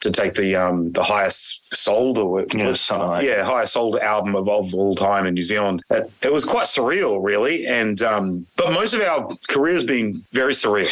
to 0.00 0.10
take 0.10 0.34
the 0.34 0.56
um, 0.56 0.92
the 0.92 1.02
highest 1.02 1.59
sold 1.72 2.18
or 2.18 2.44
Yeah, 2.52 2.72
something 2.72 3.08
like 3.08 3.26
yeah 3.26 3.44
highest 3.44 3.74
sold 3.74 3.96
album 3.96 4.34
of, 4.34 4.48
of 4.48 4.74
all 4.74 4.94
time 4.94 5.26
in 5.26 5.34
New 5.34 5.42
Zealand. 5.42 5.82
It, 5.90 6.10
it 6.22 6.32
was 6.32 6.44
quite 6.44 6.66
surreal, 6.66 7.22
really. 7.22 7.66
And 7.66 8.02
um, 8.02 8.46
but 8.56 8.72
most 8.72 8.94
of 8.94 9.00
our 9.00 9.28
career 9.48 9.74
has 9.74 9.84
been 9.84 10.24
very 10.32 10.52
surreal. 10.52 10.90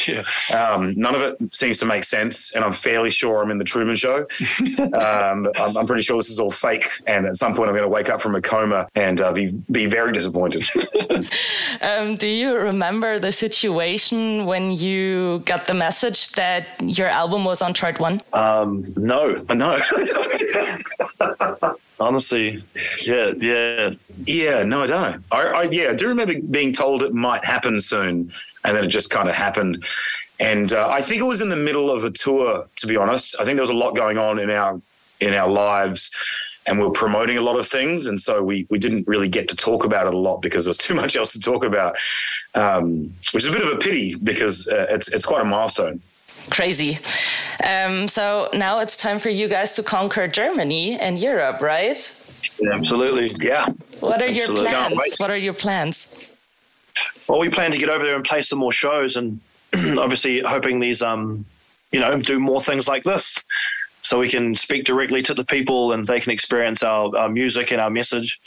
Um, 0.55 0.95
none 0.97 1.15
of 1.15 1.23
it 1.23 1.55
seems 1.55 1.79
to 1.79 1.87
make 1.87 2.05
sense, 2.05 2.55
and 2.55 2.65
I'm 2.65 2.73
fairly 2.73 3.11
sure 3.11 3.43
I'm 3.43 3.51
in 3.51 3.59
the 3.59 3.65
Truman 3.65 3.97
Show. 3.97 4.27
um, 4.95 5.49
I'm, 5.57 5.77
I'm 5.77 5.87
pretty 5.87 6.03
sure 6.03 6.17
this 6.17 6.31
is 6.31 6.41
all 6.41 6.51
fake, 6.51 6.89
and 7.07 7.27
at 7.27 7.37
some 7.37 7.55
point 7.55 7.69
I'm 7.69 7.75
going 7.75 7.89
to 7.89 7.89
wake 7.89 8.09
up 8.09 8.21
from 8.21 8.35
a 8.35 8.41
coma 8.41 8.89
and 8.95 9.21
uh, 9.21 9.33
be 9.33 9.53
be 9.71 9.87
very 9.87 10.13
disappointed. 10.13 10.65
Um, 11.81 12.17
do 12.17 12.27
you 12.27 12.57
remember 12.57 13.19
the 13.19 13.31
situation 13.31 14.47
when 14.47 14.73
you 14.73 15.41
got 15.45 15.67
the 15.67 15.75
message 15.75 16.31
that 16.31 16.67
your 16.83 17.07
album 17.07 17.45
was 17.45 17.63
on 17.63 17.73
chart 17.73 18.01
one? 18.01 18.21
Um, 18.33 18.93
no, 18.97 19.45
I 19.49 19.55
know. 19.55 19.79
honestly, 22.01 22.63
yeah, 23.03 23.33
yeah. 23.39 23.91
Yeah, 24.25 24.63
no, 24.63 24.83
I 24.83 24.87
don't. 24.87 25.25
I, 25.31 25.43
I 25.43 25.63
yeah, 25.65 25.91
I 25.91 25.95
do 25.95 26.09
remember 26.09 26.35
being 26.41 26.73
told 26.73 27.03
it 27.03 27.13
might 27.13 27.45
happen 27.45 27.81
soon, 27.81 28.33
and 28.65 28.77
then 28.77 28.85
it 28.85 28.89
just 28.89 29.11
kind 29.11 29.29
of 29.29 29.35
happened. 29.35 29.85
And 30.41 30.73
uh, 30.73 30.89
I 30.89 31.01
think 31.01 31.21
it 31.21 31.25
was 31.25 31.41
in 31.41 31.49
the 31.49 31.57
middle 31.57 31.91
of 31.91 32.05
a 32.05 32.11
tour. 32.11 32.67
To 32.77 32.87
be 32.87 32.97
honest, 32.97 33.37
I 33.41 33.45
think 33.45 33.57
there 33.57 33.63
was 33.63 33.71
a 33.71 33.75
lot 33.75 33.97
going 33.97 34.19
on 34.19 34.39
in 34.39 34.51
our 34.51 34.81
in 35.21 35.35
our 35.35 35.49
lives, 35.49 36.15
and 36.67 36.79
we 36.79 36.85
were 36.85 36.93
promoting 36.93 37.39
a 37.39 37.43
lot 37.43 37.59
of 37.59 37.67
things, 37.67 38.07
and 38.07 38.21
so 38.21 38.43
we 38.43 38.67
we 38.71 38.79
didn't 38.79 39.07
really 39.09 39.29
get 39.29 39.49
to 39.49 39.57
talk 39.57 39.85
about 39.85 40.07
it 40.07 40.15
a 40.15 40.19
lot 40.19 40.43
because 40.43 40.65
there 40.65 40.71
was 40.71 40.79
too 40.79 40.95
much 40.95 41.17
else 41.17 41.33
to 41.33 41.41
talk 41.41 41.65
about, 41.65 41.97
um, 42.55 43.13
which 43.33 43.45
is 43.45 43.49
a 43.49 43.53
bit 43.53 43.63
of 43.63 43.73
a 43.73 43.79
pity 43.79 44.15
because 44.15 44.69
uh, 44.69 44.87
it's 44.91 45.13
it's 45.13 45.27
quite 45.27 45.43
a 45.43 45.45
milestone. 45.45 46.01
Crazy. 46.51 46.99
Um, 47.65 48.09
so 48.09 48.49
now 48.53 48.79
it's 48.81 48.97
time 48.97 49.19
for 49.19 49.29
you 49.31 49.49
guys 49.49 49.73
to 49.73 49.83
conquer 49.83 50.29
Germany 50.29 50.99
and 50.99 51.19
Europe, 51.19 51.61
right? 51.61 51.97
Absolutely. 52.73 53.29
Yeah, 53.41 53.69
What 54.01 54.23
are 54.23 54.29
your 54.29 54.47
plans? 54.49 55.17
What 55.19 55.31
are 55.31 55.37
your 55.37 55.55
plans? 55.55 56.35
Well, 57.29 57.39
we 57.39 57.51
plan 57.51 57.71
to 57.73 57.79
get 57.79 57.89
over 57.89 58.05
there 58.05 58.17
and 58.17 58.25
play 58.25 58.41
some 58.41 58.59
more 58.59 58.73
shows, 58.73 59.17
and 59.17 59.41
obviously 59.99 60.41
hoping 60.41 60.81
these, 60.81 61.03
um, 61.03 61.45
you 61.93 62.01
know, 62.01 62.19
do 62.19 62.41
more 62.41 62.61
things 62.61 62.89
like 62.89 63.05
this, 63.05 63.45
so 64.09 64.19
we 64.19 64.27
can 64.27 64.55
speak 64.55 64.87
directly 64.87 65.21
to 65.23 65.35
the 65.35 65.45
people 65.45 65.93
and 65.93 66.07
they 66.07 66.19
can 66.19 66.33
experience 66.33 66.83
our, 66.83 67.15
our 67.15 67.29
music 67.29 67.71
and 67.73 67.79
our 67.79 67.91
message. 67.91 68.41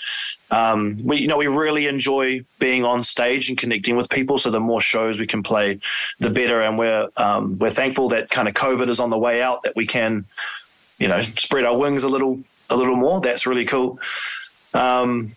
Um, 0.50 0.98
we, 1.04 1.18
you 1.18 1.28
know, 1.28 1.38
we 1.38 1.46
really 1.46 1.86
enjoy 1.86 2.44
being 2.58 2.84
on 2.84 3.04
stage 3.04 3.48
and 3.48 3.56
connecting 3.56 3.96
with 3.96 4.10
people. 4.10 4.40
So 4.40 4.50
the 4.50 4.60
more 4.60 4.82
shows 4.82 5.20
we 5.20 5.28
can 5.28 5.44
play, 5.44 5.80
the 6.18 6.32
better. 6.32 6.64
And 6.64 6.80
we're 6.80 7.10
um, 7.16 7.60
we're 7.60 7.70
thankful 7.70 8.10
that 8.10 8.32
kind 8.32 8.48
of 8.48 8.56
COVID 8.56 8.90
is 8.90 9.00
on 9.00 9.12
the 9.12 9.20
way 9.20 9.44
out, 9.44 9.62
that 9.62 9.76
we 9.76 9.86
can, 9.86 10.26
you 10.98 11.08
know, 11.08 11.22
spread 11.22 11.66
our 11.66 11.78
wings 11.78 12.04
a 12.04 12.10
little 12.10 12.40
a 12.72 12.76
little 12.76 12.96
more. 12.96 13.22
That's 13.22 13.46
really 13.46 13.66
cool. 13.66 14.00
Um, 14.74 15.34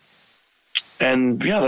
and 1.00 1.44
yeah, 1.44 1.60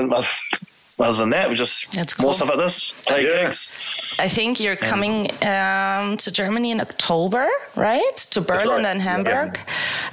other 0.98 1.18
than 1.18 1.30
that, 1.30 1.48
we 1.48 1.54
just 1.54 1.92
That's 1.92 2.14
cool. 2.14 2.24
more 2.24 2.34
stuff 2.34 2.48
like 2.48 2.58
this. 2.58 2.92
Play 3.06 3.24
Yeah. 3.26 3.44
gigs. 3.44 4.16
I 4.18 4.28
think 4.28 4.58
you're 4.60 4.76
coming 4.76 5.30
um, 5.44 6.16
to 6.16 6.30
Germany 6.32 6.70
in 6.70 6.80
October, 6.80 7.48
right? 7.76 8.16
To 8.30 8.40
Berlin 8.40 8.68
right. 8.68 8.86
and 8.86 9.02
Hamburg. 9.02 9.58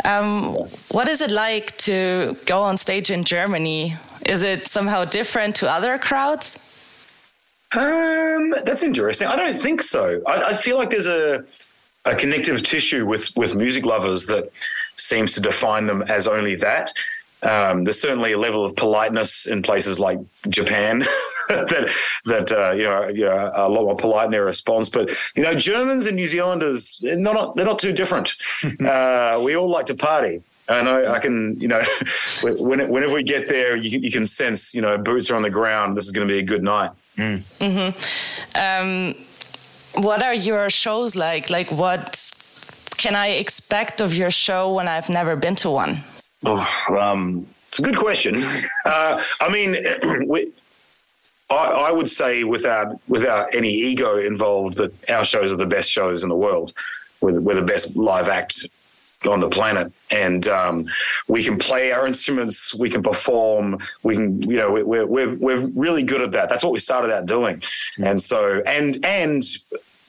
Um, 0.03 0.55
what 0.91 1.07
is 1.07 1.21
it 1.21 1.31
like 1.31 1.77
to 1.77 2.35
go 2.45 2.61
on 2.61 2.77
stage 2.77 3.09
in 3.09 3.23
Germany? 3.23 3.97
Is 4.25 4.43
it 4.43 4.65
somehow 4.65 5.05
different 5.05 5.55
to 5.57 5.71
other 5.71 5.97
crowds? 5.97 6.57
Um, 7.75 8.53
that's 8.65 8.83
interesting. 8.83 9.27
I 9.27 9.35
don't 9.35 9.57
think 9.59 9.81
so. 9.81 10.21
I, 10.27 10.49
I 10.49 10.53
feel 10.53 10.77
like 10.77 10.89
there's 10.89 11.07
a 11.07 11.43
a 12.05 12.13
connective 12.15 12.61
tissue 12.63 13.05
with 13.05 13.29
with 13.37 13.55
music 13.55 13.85
lovers 13.85 14.25
that 14.25 14.51
seems 14.97 15.33
to 15.33 15.39
define 15.41 15.87
them 15.87 16.01
as 16.03 16.27
only 16.27 16.55
that. 16.55 16.93
Um, 17.43 17.83
there's 17.83 17.99
certainly 17.99 18.31
a 18.33 18.37
level 18.37 18.63
of 18.65 18.75
politeness 18.75 19.45
in 19.45 19.61
places 19.61 19.99
like 19.99 20.19
Japan 20.49 20.99
that 21.49 21.91
that 22.25 22.51
uh, 22.51 22.71
you 22.71 22.83
know 22.83 23.07
you 23.07 23.25
know 23.25 23.31
are 23.31 23.65
a 23.65 23.69
lot 23.69 23.83
more 23.83 23.97
polite 23.97 24.25
in 24.25 24.31
their 24.31 24.45
response. 24.45 24.89
But 24.89 25.09
you 25.35 25.43
know, 25.43 25.53
Germans 25.53 26.07
and 26.07 26.15
New 26.15 26.27
Zealanders 26.27 26.99
they're 27.01 27.17
not 27.17 27.55
they're 27.55 27.65
not 27.65 27.79
too 27.79 27.93
different. 27.93 28.35
uh, 28.85 29.41
we 29.43 29.55
all 29.55 29.69
like 29.69 29.87
to 29.87 29.95
party. 29.95 30.41
And 30.69 30.87
I, 30.87 31.15
I 31.15 31.19
can, 31.19 31.59
you 31.59 31.67
know, 31.67 31.81
when, 32.41 32.89
whenever 32.89 33.13
we 33.13 33.23
get 33.23 33.49
there, 33.49 33.75
you, 33.75 33.99
you 33.99 34.09
can 34.09 34.25
sense, 34.25 34.73
you 34.73 34.81
know, 34.81 34.97
boots 34.97 35.29
are 35.29 35.35
on 35.35 35.41
the 35.41 35.49
ground. 35.49 35.97
This 35.97 36.05
is 36.05 36.13
going 36.13 36.25
to 36.25 36.33
be 36.33 36.39
a 36.39 36.43
good 36.43 36.63
night. 36.63 36.91
Um, 38.55 39.13
what 39.95 40.23
are 40.23 40.33
your 40.33 40.69
shows 40.69 41.17
like? 41.17 41.49
Like, 41.49 41.69
what 41.69 42.31
can 42.97 43.13
I 43.13 43.27
expect 43.27 43.99
of 43.99 44.13
your 44.13 44.31
show 44.31 44.73
when 44.73 44.87
I've 44.87 45.09
never 45.09 45.35
been 45.35 45.55
to 45.57 45.69
one? 45.69 46.03
Oh, 46.45 46.67
um, 46.89 47.47
it's 47.67 47.79
a 47.79 47.81
good 47.81 47.97
question. 47.97 48.41
Uh, 48.85 49.17
I 49.39 49.47
mean, 49.47 49.77
we, 50.27 50.51
I, 51.49 51.55
I 51.55 51.91
would 51.91 52.09
say 52.09 52.43
without 52.43 52.99
without 53.07 53.55
any 53.55 53.69
ego 53.69 54.17
involved 54.17 54.75
that 54.75 54.91
our 55.09 55.23
shows 55.23 55.53
are 55.53 55.55
the 55.55 55.65
best 55.65 55.89
shows 55.89 56.21
in 56.21 56.27
the 56.27 56.35
world. 56.35 56.73
We're, 57.21 57.39
we're 57.39 57.55
the 57.55 57.61
best 57.61 57.95
live 57.95 58.27
act 58.27 58.65
on 59.25 59.39
the 59.39 59.47
planet, 59.49 59.93
and 60.11 60.45
um, 60.49 60.85
we 61.29 61.45
can 61.45 61.57
play 61.57 61.93
our 61.93 62.05
instruments, 62.05 62.75
we 62.75 62.89
can 62.89 63.01
perform, 63.01 63.79
we 64.03 64.15
can, 64.15 64.41
you 64.41 64.57
know, 64.57 64.73
we're 64.73 65.05
we're 65.05 65.37
we're 65.39 65.67
really 65.67 66.03
good 66.03 66.21
at 66.21 66.33
that. 66.33 66.49
That's 66.49 66.63
what 66.63 66.73
we 66.73 66.79
started 66.79 67.13
out 67.13 67.25
doing, 67.25 67.63
and 68.03 68.21
so 68.21 68.61
and 68.65 69.03
and 69.05 69.43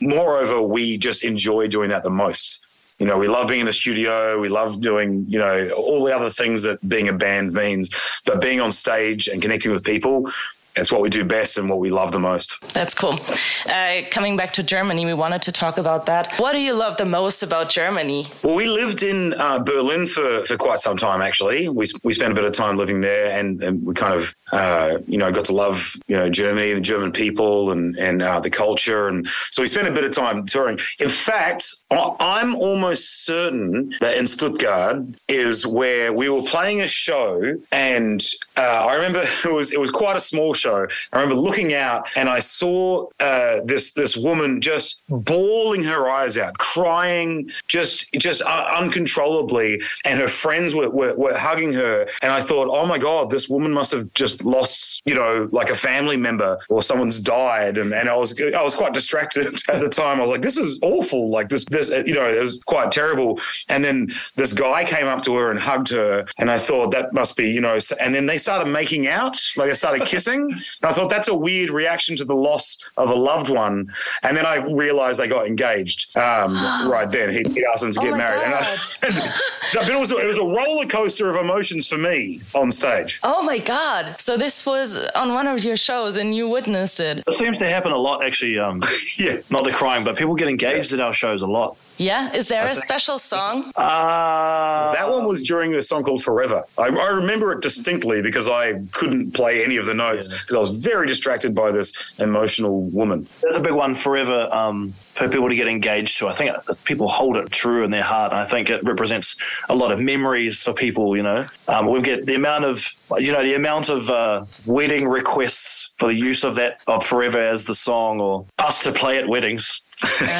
moreover, 0.01 0.62
we 0.62 0.99
just 0.99 1.23
enjoy 1.23 1.68
doing 1.68 1.90
that 1.90 2.03
the 2.03 2.11
most. 2.11 2.64
You 3.04 3.10
know, 3.10 3.18
we 3.18 3.28
love 3.28 3.48
being 3.48 3.60
in 3.60 3.66
the 3.66 3.72
studio. 3.74 4.40
We 4.40 4.48
love 4.48 4.80
doing, 4.80 5.26
you 5.28 5.38
know, 5.38 5.68
all 5.72 6.02
the 6.04 6.16
other 6.16 6.30
things 6.30 6.62
that 6.62 6.88
being 6.88 7.06
a 7.06 7.12
band 7.12 7.52
means. 7.52 7.90
But 8.24 8.40
being 8.40 8.60
on 8.62 8.72
stage 8.72 9.28
and 9.28 9.42
connecting 9.42 9.72
with 9.72 9.84
people, 9.84 10.32
it's 10.76 10.90
what 10.90 11.00
we 11.02 11.08
do 11.08 11.24
best 11.24 11.56
and 11.56 11.70
what 11.70 11.78
we 11.78 11.90
love 11.90 12.10
the 12.10 12.18
most. 12.18 12.60
That's 12.72 12.94
cool. 12.94 13.18
Uh, 13.66 14.02
coming 14.10 14.36
back 14.36 14.52
to 14.54 14.62
Germany, 14.62 15.06
we 15.06 15.14
wanted 15.14 15.42
to 15.42 15.52
talk 15.52 15.78
about 15.78 16.06
that. 16.06 16.34
What 16.38 16.52
do 16.52 16.58
you 16.58 16.72
love 16.72 16.96
the 16.96 17.04
most 17.04 17.44
about 17.44 17.68
Germany? 17.68 18.26
Well, 18.42 18.56
we 18.56 18.66
lived 18.66 19.02
in 19.02 19.34
uh, 19.34 19.60
Berlin 19.60 20.08
for, 20.08 20.44
for 20.46 20.56
quite 20.56 20.80
some 20.80 20.96
time, 20.96 21.22
actually. 21.22 21.68
We, 21.68 21.86
we 22.02 22.12
spent 22.12 22.32
a 22.32 22.34
bit 22.34 22.44
of 22.44 22.54
time 22.54 22.76
living 22.76 23.02
there 23.02 23.38
and, 23.38 23.62
and 23.62 23.86
we 23.86 23.94
kind 23.94 24.14
of, 24.14 24.34
uh, 24.50 24.98
you 25.06 25.18
know, 25.18 25.30
got 25.30 25.44
to 25.44 25.54
love, 25.54 25.94
you 26.08 26.16
know, 26.16 26.28
Germany, 26.28 26.72
the 26.72 26.80
German 26.80 27.12
people 27.12 27.70
and, 27.70 27.94
and 27.96 28.20
uh, 28.20 28.40
the 28.40 28.50
culture. 28.50 29.06
And 29.06 29.26
so 29.50 29.62
we 29.62 29.68
spent 29.68 29.86
a 29.86 29.92
bit 29.92 30.04
of 30.04 30.12
time 30.12 30.44
touring. 30.44 30.80
In 30.98 31.08
fact, 31.08 31.72
I'm 32.20 32.54
almost 32.57 33.24
certain 33.24 33.94
that 34.00 34.16
in 34.16 34.26
Stuttgart 34.26 35.04
is 35.28 35.66
where 35.66 36.12
we 36.12 36.28
were 36.28 36.42
playing 36.42 36.80
a 36.80 36.88
show 36.88 37.57
and 37.72 38.24
uh, 38.57 38.87
I 38.88 38.94
remember 38.94 39.22
it 39.44 39.52
was, 39.52 39.72
it 39.72 39.80
was 39.80 39.90
quite 39.90 40.16
a 40.16 40.20
small 40.20 40.54
show. 40.54 40.87
I 41.12 41.20
remember 41.20 41.40
looking 41.40 41.74
out 41.74 42.09
and 42.16 42.28
I 42.28 42.40
saw 42.40 43.09
uh, 43.20 43.61
this, 43.64 43.94
this 43.94 44.16
woman 44.16 44.61
just 44.61 45.02
bawling 45.09 45.85
her 45.85 46.09
eyes 46.09 46.37
out, 46.38 46.59
crying, 46.59 47.50
just, 47.68 48.12
just 48.14 48.42
uncontrollably. 48.42 49.83
And 50.04 50.20
her 50.20 50.28
friends 50.28 50.74
were, 50.74 50.90
were, 50.90 51.14
were 51.14 51.37
hugging 51.37 51.72
her. 51.74 52.07
And 52.22 52.33
I 52.33 52.42
thought, 52.42 52.68
oh 52.70 52.87
my 52.87 52.98
God, 52.98 53.30
this 53.30 53.48
woman 53.48 53.72
must 53.72 53.92
have 53.92 54.12
just 54.14 54.44
lost, 54.44 55.02
you 55.04 55.14
know, 55.14 55.48
like 55.52 55.70
a 55.70 55.74
family 55.74 56.16
member 56.16 56.59
or 56.68 56.83
someone's 56.83 57.20
died. 57.20 57.78
And, 57.78 57.92
and 57.92 58.09
I 58.09 58.16
was, 58.16 58.40
I 58.40 58.62
was 58.62 58.74
quite 58.74 58.92
distracted 58.92 59.46
at 59.68 59.80
the 59.80 59.88
time. 59.88 60.18
I 60.18 60.22
was 60.22 60.30
like, 60.30 60.42
this 60.42 60.57
is 60.57 60.78
awful. 60.83 61.30
Like 61.30 61.48
this, 61.48 61.64
this, 61.66 61.84
you 61.90 62.14
know, 62.14 62.29
it 62.29 62.40
was 62.40 62.61
quite 62.64 62.92
terrible. 62.92 63.40
And 63.68 63.85
then 63.85 64.09
this 64.37 64.53
guy 64.53 64.85
came 64.85 65.07
up 65.07 65.23
to 65.25 65.35
her 65.37 65.51
and 65.51 65.61
hugged 65.61 65.90
her. 65.90 66.27
And 66.38 66.51
I 66.51 66.59
thought 66.59 66.90
that 66.92 67.12
must 67.12 67.37
be, 67.37 67.51
you 67.51 67.61
know, 67.61 67.79
and 68.01 68.14
then 68.14 68.27
they 68.27 68.38
started 68.38 68.70
making 68.70 69.07
out, 69.07 69.40
like 69.57 69.68
they 69.68 69.75
started 69.75 70.07
kissing. 70.07 70.53
And 70.83 70.90
I 70.90 70.92
thought 70.92 71.09
that's 71.09 71.29
a 71.29 71.35
weird 71.35 71.70
reaction 71.70 72.16
to 72.16 72.25
the 72.25 72.35
loss 72.35 72.90
of 72.97 73.09
a 73.09 73.14
loved 73.14 73.49
one. 73.49 73.92
And 74.23 74.37
then 74.37 74.44
I 74.47 74.57
realized 74.57 75.18
they 75.18 75.29
got 75.29 75.47
engaged 75.47 76.16
um, 76.16 76.55
right 76.90 77.11
then. 77.11 77.31
He, 77.31 77.44
he 77.53 77.64
asked 77.64 77.83
them 77.83 77.92
to 77.92 78.01
Oh 78.01 78.03
get 78.03 78.16
married. 78.16 78.42
And 78.42 78.55
I, 78.55 79.40
but 79.74 79.88
it 79.88 79.98
was, 79.98 80.12
a, 80.12 80.16
it 80.18 80.26
was 80.26 80.38
a 80.38 80.42
roller 80.44 80.87
coaster 80.87 81.30
of 81.30 81.37
emotions 81.37 81.88
for 81.88 81.98
me 81.98 82.40
on 82.54 82.70
stage. 82.70 83.20
Oh 83.22 83.42
my 83.42 83.58
God. 83.58 84.18
So 84.20 84.37
this 84.37 84.64
was 84.66 85.06
on 85.14 85.32
one 85.34 85.46
of 85.46 85.64
your 85.64 85.76
shows 85.76 86.16
and 86.16 86.34
you 86.34 86.48
witnessed 86.48 87.00
it. 87.00 87.22
It 87.26 87.37
seems 87.37 87.58
to 87.58 87.68
happen 87.68 87.92
a 87.92 87.96
lot, 87.98 88.24
actually. 88.24 88.58
Um, 88.58 88.82
Yeah. 89.18 89.38
not 89.50 89.64
the 89.64 89.72
crying, 89.72 90.04
but 90.04 90.16
people 90.16 90.34
get 90.34 90.48
engaged 90.48 90.92
at 90.92 91.00
our 91.00 91.12
shows 91.12 91.42
a 91.42 91.46
lot. 91.46 91.76
Yeah. 91.96 92.33
Is 92.33 92.48
there 92.48 92.66
a 92.66 92.74
special 92.74 93.18
song? 93.18 93.72
Uh, 93.76 94.92
That 94.94 95.09
one 95.09 95.26
was 95.26 95.42
during 95.42 95.74
a 95.74 95.83
song 95.83 96.02
called 96.02 96.22
Forever. 96.22 96.64
I, 96.78 96.88
I 96.88 97.09
remember 97.11 97.52
it 97.52 97.61
distinctly 97.62 98.20
because 98.22 98.48
I 98.48 98.80
couldn't 98.92 99.33
play 99.33 99.64
any 99.64 99.76
of 99.76 99.87
the 99.87 99.94
notes 99.94 100.26
because 100.28 100.54
I 100.54 100.59
was 100.59 100.76
very 100.76 101.07
distracted 101.07 101.54
by 101.54 101.70
this 101.70 102.18
emotional 102.18 102.83
woman. 102.90 103.26
The 103.42 103.61
big 103.61 103.72
one 103.72 103.94
forever 103.94 104.48
um, 104.52 104.90
for 105.14 105.28
people 105.28 105.48
to 105.48 105.54
get 105.54 105.68
engaged 105.68 106.18
to. 106.18 106.28
I 106.28 106.33
think 106.33 106.50
people 106.85 107.07
hold 107.09 107.37
it 107.37 107.50
true 107.50 107.85
in 107.85 107.90
their 107.90 108.02
heart. 108.02 108.33
And 108.33 108.40
I 108.40 108.44
think 108.46 108.70
it 108.70 108.83
represents 108.83 109.37
a 109.68 109.74
lot 109.74 109.92
of 109.92 110.00
memories 110.00 110.62
for 110.62 110.72
people, 110.72 111.16
you 111.16 111.22
know. 111.22 111.44
Um, 111.68 111.87
we 111.90 112.02
get 112.02 112.26
the 112.26 112.35
amount 112.35 112.64
of, 112.64 112.87
you 113.18 113.33
know, 113.33 113.42
the 113.42 113.54
amount 113.54 113.88
of 113.88 114.11
uh, 114.11 114.44
wedding 114.66 115.07
requests 115.09 115.92
for 115.98 116.09
the 116.09 116.14
use 116.14 116.42
of 116.44 116.57
that, 116.57 116.80
of 116.88 117.04
forever 117.07 117.38
as 117.40 117.64
the 117.66 117.74
song 117.74 118.20
or 118.20 118.46
us 118.59 118.83
to 118.83 118.92
play 118.92 119.18
at 119.18 119.28
weddings. 119.28 119.83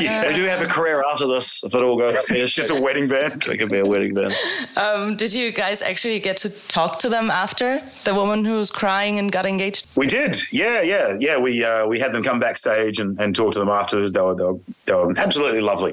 Yeah. 0.01 0.27
We 0.29 0.35
do 0.35 0.45
have 0.45 0.63
a 0.63 0.67
career 0.67 1.03
after 1.11 1.27
this 1.27 1.63
if 1.65 1.75
it 1.75 1.83
all 1.83 1.97
goes. 1.97 2.17
It's 2.29 2.53
just 2.53 2.71
a 2.71 2.81
wedding 2.81 3.09
band. 3.09 3.47
it 3.49 3.59
could 3.59 3.71
be 3.71 3.79
a 3.79 3.87
wedding 3.87 4.15
band. 4.15 4.35
Um, 4.77 5.17
did 5.17 5.33
you 5.33 5.53
guys 5.53 5.83
actually 5.83 6.19
get 6.21 6.37
to 6.39 6.69
talk 6.69 6.99
to 7.01 7.09
them 7.09 7.31
after 7.31 7.81
the 8.05 8.15
woman 8.15 8.45
who 8.45 8.55
was 8.55 8.71
crying 8.71 9.19
and 9.19 9.31
got 9.31 9.47
engaged? 9.47 9.87
We 9.97 10.07
did, 10.07 10.41
yeah, 10.53 10.83
yeah, 10.83 11.17
yeah. 11.19 11.39
We 11.39 11.65
uh, 11.65 11.87
we 11.87 11.99
had 12.01 12.13
them 12.13 12.23
come 12.23 12.41
backstage 12.41 12.99
and, 12.99 13.19
and 13.21 13.35
talk 13.35 13.53
to 13.55 13.59
them 13.59 13.69
afterwards. 13.69 14.13
They 14.13 14.21
were, 14.21 14.35
they 14.35 14.45
were, 14.45 14.59
they 14.87 14.95
were 14.95 15.19
absolutely 15.19 15.61
lovely. 15.61 15.93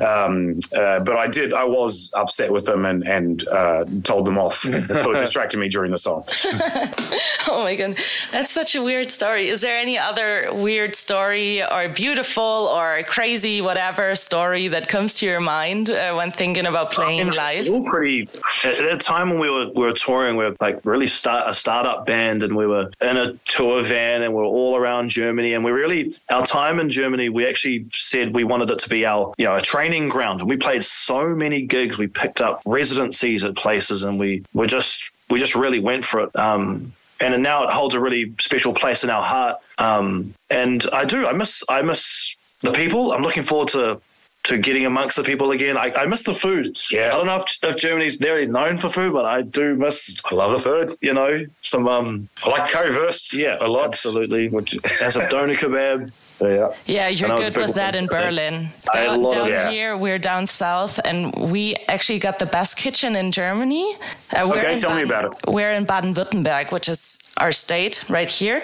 Um, 0.00 0.58
uh, 0.76 1.00
but 1.00 1.16
I 1.16 1.28
did, 1.28 1.52
I 1.52 1.64
was 1.64 2.12
upset 2.14 2.50
with 2.52 2.66
them 2.66 2.84
and 2.84 3.06
and 3.06 3.46
uh, 3.48 3.84
told 4.04 4.26
them 4.26 4.38
off 4.38 4.56
for 4.58 5.14
distracting 5.14 5.60
me 5.60 5.68
during 5.68 5.90
the 5.90 5.98
song. 5.98 6.24
Oh 7.50 7.62
my 7.62 7.76
god, 7.76 7.96
that's 8.30 8.50
such 8.50 8.74
a 8.74 8.82
weird 8.82 9.10
story. 9.10 9.48
Is 9.48 9.62
there 9.62 9.78
any 9.78 9.96
other 9.96 10.50
weird 10.52 10.94
story 10.94 11.62
or 11.62 11.88
beautiful 11.88 12.42
or 12.44 13.02
crazy 13.08 13.60
whatever 13.60 14.14
story 14.14 14.68
that 14.68 14.88
comes 14.88 15.14
to 15.14 15.26
your 15.26 15.40
mind 15.40 15.90
uh, 15.90 16.14
when 16.14 16.30
thinking 16.30 16.66
about 16.66 16.92
playing 16.92 17.32
live? 17.32 17.66
Pretty 17.86 18.28
at 18.64 18.80
at 18.80 18.92
a 18.92 18.96
time 18.96 19.30
when 19.30 19.38
we 19.38 19.50
were 19.50 19.70
we 19.74 19.82
were 19.82 19.92
touring. 19.92 20.36
We 20.36 20.44
were 20.44 20.56
like 20.60 20.84
really 20.84 21.06
start 21.06 21.48
a 21.48 21.54
startup 21.54 22.06
band, 22.06 22.42
and 22.42 22.56
we 22.56 22.66
were 22.66 22.90
in 23.00 23.16
a 23.16 23.32
tour 23.44 23.82
van, 23.82 24.22
and 24.22 24.34
we 24.34 24.40
were 24.40 24.46
all 24.46 24.76
around 24.76 25.08
Germany. 25.08 25.54
And 25.54 25.64
we 25.64 25.70
really 25.70 26.12
our 26.30 26.44
time 26.44 26.80
in 26.80 26.90
Germany, 26.90 27.28
we 27.28 27.46
actually 27.46 27.86
said 27.90 28.34
we 28.34 28.44
wanted 28.44 28.70
it 28.70 28.78
to 28.80 28.88
be 28.88 29.04
our 29.04 29.34
you 29.38 29.46
know 29.46 29.56
a 29.56 29.62
training 29.62 30.08
ground. 30.08 30.40
And 30.40 30.48
we 30.48 30.56
played 30.56 30.84
so 30.84 31.34
many 31.34 31.62
gigs. 31.62 31.98
We 31.98 32.06
picked 32.06 32.40
up 32.40 32.62
residencies 32.66 33.44
at 33.44 33.56
places, 33.56 34.04
and 34.04 34.18
we 34.18 34.44
were 34.54 34.66
just 34.66 35.12
we 35.30 35.38
just 35.38 35.54
really 35.54 35.80
went 35.80 36.04
for 36.04 36.20
it. 36.20 36.36
Um, 36.36 36.92
and 37.20 37.42
now 37.42 37.64
it 37.64 37.70
holds 37.70 37.94
a 37.94 38.00
really 38.00 38.32
special 38.38 38.72
place 38.72 39.04
in 39.04 39.10
our 39.10 39.22
heart. 39.22 39.56
Um, 39.78 40.34
and 40.50 40.84
I 40.92 41.04
do. 41.04 41.26
I 41.26 41.32
miss. 41.32 41.64
I 41.68 41.82
miss 41.82 42.36
the 42.60 42.72
people. 42.72 43.12
I'm 43.12 43.22
looking 43.22 43.42
forward 43.42 43.68
to 43.68 44.00
to 44.44 44.56
getting 44.56 44.86
amongst 44.86 45.16
the 45.16 45.22
people 45.22 45.50
again. 45.50 45.76
I, 45.76 45.92
I 45.94 46.06
miss 46.06 46.22
the 46.22 46.32
food. 46.32 46.78
Yeah. 46.90 47.08
I 47.08 47.16
don't 47.18 47.26
know 47.26 47.36
if, 47.36 47.58
if 47.62 47.76
Germany's 47.76 48.16
very 48.16 48.46
known 48.46 48.78
for 48.78 48.88
food, 48.88 49.12
but 49.12 49.24
I 49.26 49.42
do 49.42 49.74
miss. 49.74 50.20
I 50.30 50.34
love 50.34 50.52
the 50.52 50.60
food. 50.60 50.92
You 51.00 51.12
know, 51.12 51.44
some 51.62 51.88
um. 51.88 52.28
I 52.44 52.50
like 52.50 52.70
currywurst. 52.70 53.36
Yeah, 53.36 53.56
a 53.60 53.66
lot. 53.66 53.86
Absolutely. 53.88 54.48
Which 54.48 54.78
has 55.00 55.16
a 55.16 55.28
doner 55.28 55.54
kebab. 55.62 56.12
Yeah. 56.40 56.72
Yeah, 56.86 57.08
you're 57.08 57.26
And 57.26 57.32
I 57.32 57.38
was 57.40 57.50
good 57.50 57.66
with 57.66 57.74
that 57.74 57.96
in 57.96 58.06
Berlin. 58.18 58.68
I 58.94 58.98
had 58.98 59.06
a 59.06 59.10
Down, 59.10 59.22
lot 59.22 59.32
down 59.32 59.48
yeah. 59.48 59.70
here, 59.70 59.96
we're 59.96 60.20
down 60.20 60.46
south, 60.46 61.00
and 61.04 61.34
we 61.34 61.74
actually 61.88 62.20
got 62.20 62.38
the 62.38 62.46
best 62.46 62.76
kitchen 62.76 63.16
in 63.16 63.32
Germany. 63.32 63.92
Uh, 64.32 64.46
Okay, 64.48 64.74
in 64.74 64.78
tell 64.78 64.94
me 64.94 65.02
about 65.02 65.24
it. 65.24 65.32
We're 65.48 65.72
in 65.72 65.84
Baden-Württemberg, 65.84 66.70
which 66.70 66.88
is 66.88 67.18
our 67.38 67.52
state 67.52 68.04
right 68.08 68.28
here, 68.28 68.62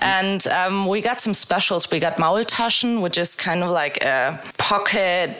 and 0.00 0.46
um, 0.48 0.86
we 0.86 1.00
got 1.00 1.20
some 1.20 1.34
specials. 1.34 1.90
We 1.90 2.00
got 2.00 2.16
Maultaschen, 2.16 3.00
which 3.00 3.18
is 3.18 3.34
kind 3.36 3.62
of 3.62 3.70
like 3.70 4.02
a 4.02 4.40
pocket. 4.58 5.36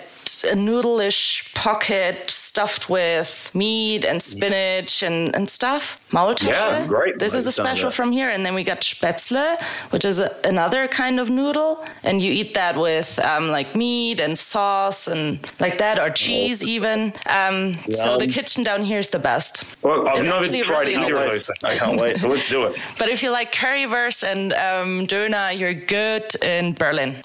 A 0.47 0.55
noodleish 0.55 1.53
pocket 1.55 2.31
stuffed 2.31 2.89
with 2.89 3.51
meat 3.55 4.05
and 4.05 4.23
spinach 4.23 5.03
and, 5.03 5.35
and 5.35 5.49
stuff. 5.51 6.01
Maultasche. 6.11 6.49
Yeah, 6.49 6.87
great. 6.87 7.19
This 7.19 7.35
is 7.35 7.47
a 7.47 7.53
special 7.53 7.91
from 7.91 8.13
here. 8.13 8.31
And 8.31 8.45
then 8.47 8.55
we 8.55 8.63
got 8.65 8.81
Spätzle, 8.81 9.61
which 9.91 10.05
is 10.05 10.19
a, 10.21 10.35
another 10.45 10.87
kind 10.89 11.19
of 11.21 11.31
noodle. 11.31 11.85
And 12.05 12.23
you 12.23 12.31
eat 12.33 12.55
that 12.55 12.77
with 12.77 13.19
um, 13.25 13.49
like 13.51 13.75
meat 13.75 14.21
and 14.21 14.39
sauce 14.39 15.09
and 15.09 15.39
like 15.61 15.79
that, 15.79 15.99
or 15.99 16.11
cheese 16.11 16.63
even. 16.63 17.13
Um, 17.27 17.79
so 17.93 18.17
the 18.17 18.27
kitchen 18.29 18.63
down 18.65 18.83
here 18.85 18.99
is 18.99 19.11
the 19.11 19.19
best. 19.19 19.65
Well, 19.83 20.09
I've 20.09 20.19
It's 20.19 20.27
never 20.29 20.45
actually 20.45 20.63
tried 20.63 20.81
really 20.89 20.95
either 20.97 21.17
of 21.17 21.31
those. 21.31 21.51
I 21.65 21.75
can't 21.77 22.01
wait. 22.01 22.19
So 22.21 22.29
let's 22.29 22.49
do 22.49 22.65
it. 22.67 22.77
But 22.99 23.09
if 23.09 23.23
you 23.23 23.31
like 23.31 23.53
currywurst 23.53 24.25
and 24.25 24.53
um, 24.53 25.07
döner, 25.07 25.57
you're 25.59 25.75
good 25.75 26.35
in 26.43 26.75
Berlin. 26.75 27.17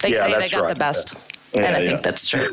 They 0.00 0.12
Yeah, 0.12 0.22
say 0.22 0.38
they 0.38 0.48
got 0.48 0.62
right. 0.62 0.68
the 0.74 0.78
best. 0.78 1.27
And 1.66 1.76
I 1.76 1.80
Yeah, 1.80 1.86
think 1.86 1.98
yeah. 1.98 2.10
that's 2.10 2.28
true. 2.28 2.48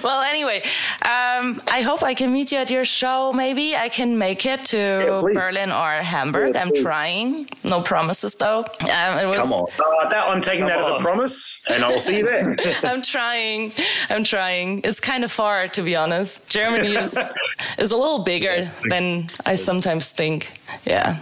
well, 0.02 0.22
anyway, 0.22 0.62
um, 1.02 1.60
I 1.70 1.80
hope 1.82 2.02
I 2.02 2.14
can 2.14 2.32
meet 2.32 2.52
you 2.52 2.58
at 2.58 2.70
your 2.70 2.84
show. 2.84 3.32
Maybe 3.32 3.76
I 3.76 3.88
can 3.88 4.18
make 4.18 4.46
it 4.46 4.64
to 4.66 4.76
Yeah. 4.78 5.20
Berlin 5.34 5.70
or 5.72 5.90
Hamburg. 6.02 6.54
Yeah, 6.54 6.62
I'm 6.62 6.72
trying. 6.74 7.48
No 7.64 7.80
promises 7.80 8.34
though. 8.34 8.60
Um, 8.80 9.18
it 9.18 9.26
was, 9.26 9.36
Come 9.38 9.52
on. 9.52 9.66
Uh, 9.78 10.08
that, 10.10 10.28
I'm 10.28 10.40
taking 10.40 10.60
Come 10.60 10.68
that 10.68 10.78
as 10.80 10.88
a 10.88 10.98
promise, 11.00 11.60
and 11.72 11.84
I 11.84 11.88
will 11.88 12.00
see 12.00 12.18
you 12.18 12.24
there. 12.24 12.56
I'm 12.82 13.02
trying. 13.02 13.72
I'm 14.10 14.24
trying. 14.24 14.80
It's 14.84 15.00
kind 15.00 15.24
of 15.24 15.32
far, 15.32 15.68
to 15.68 15.82
be 15.82 15.96
honest. 15.96 16.48
Germany 16.48 16.94
is 16.96 17.16
is 17.78 17.90
a 17.90 17.96
little 17.96 18.20
bigger 18.20 18.70
than 18.90 19.28
I 19.46 19.54
sometimes 19.56 20.10
think. 20.10 20.50
Yeah. 20.84 21.18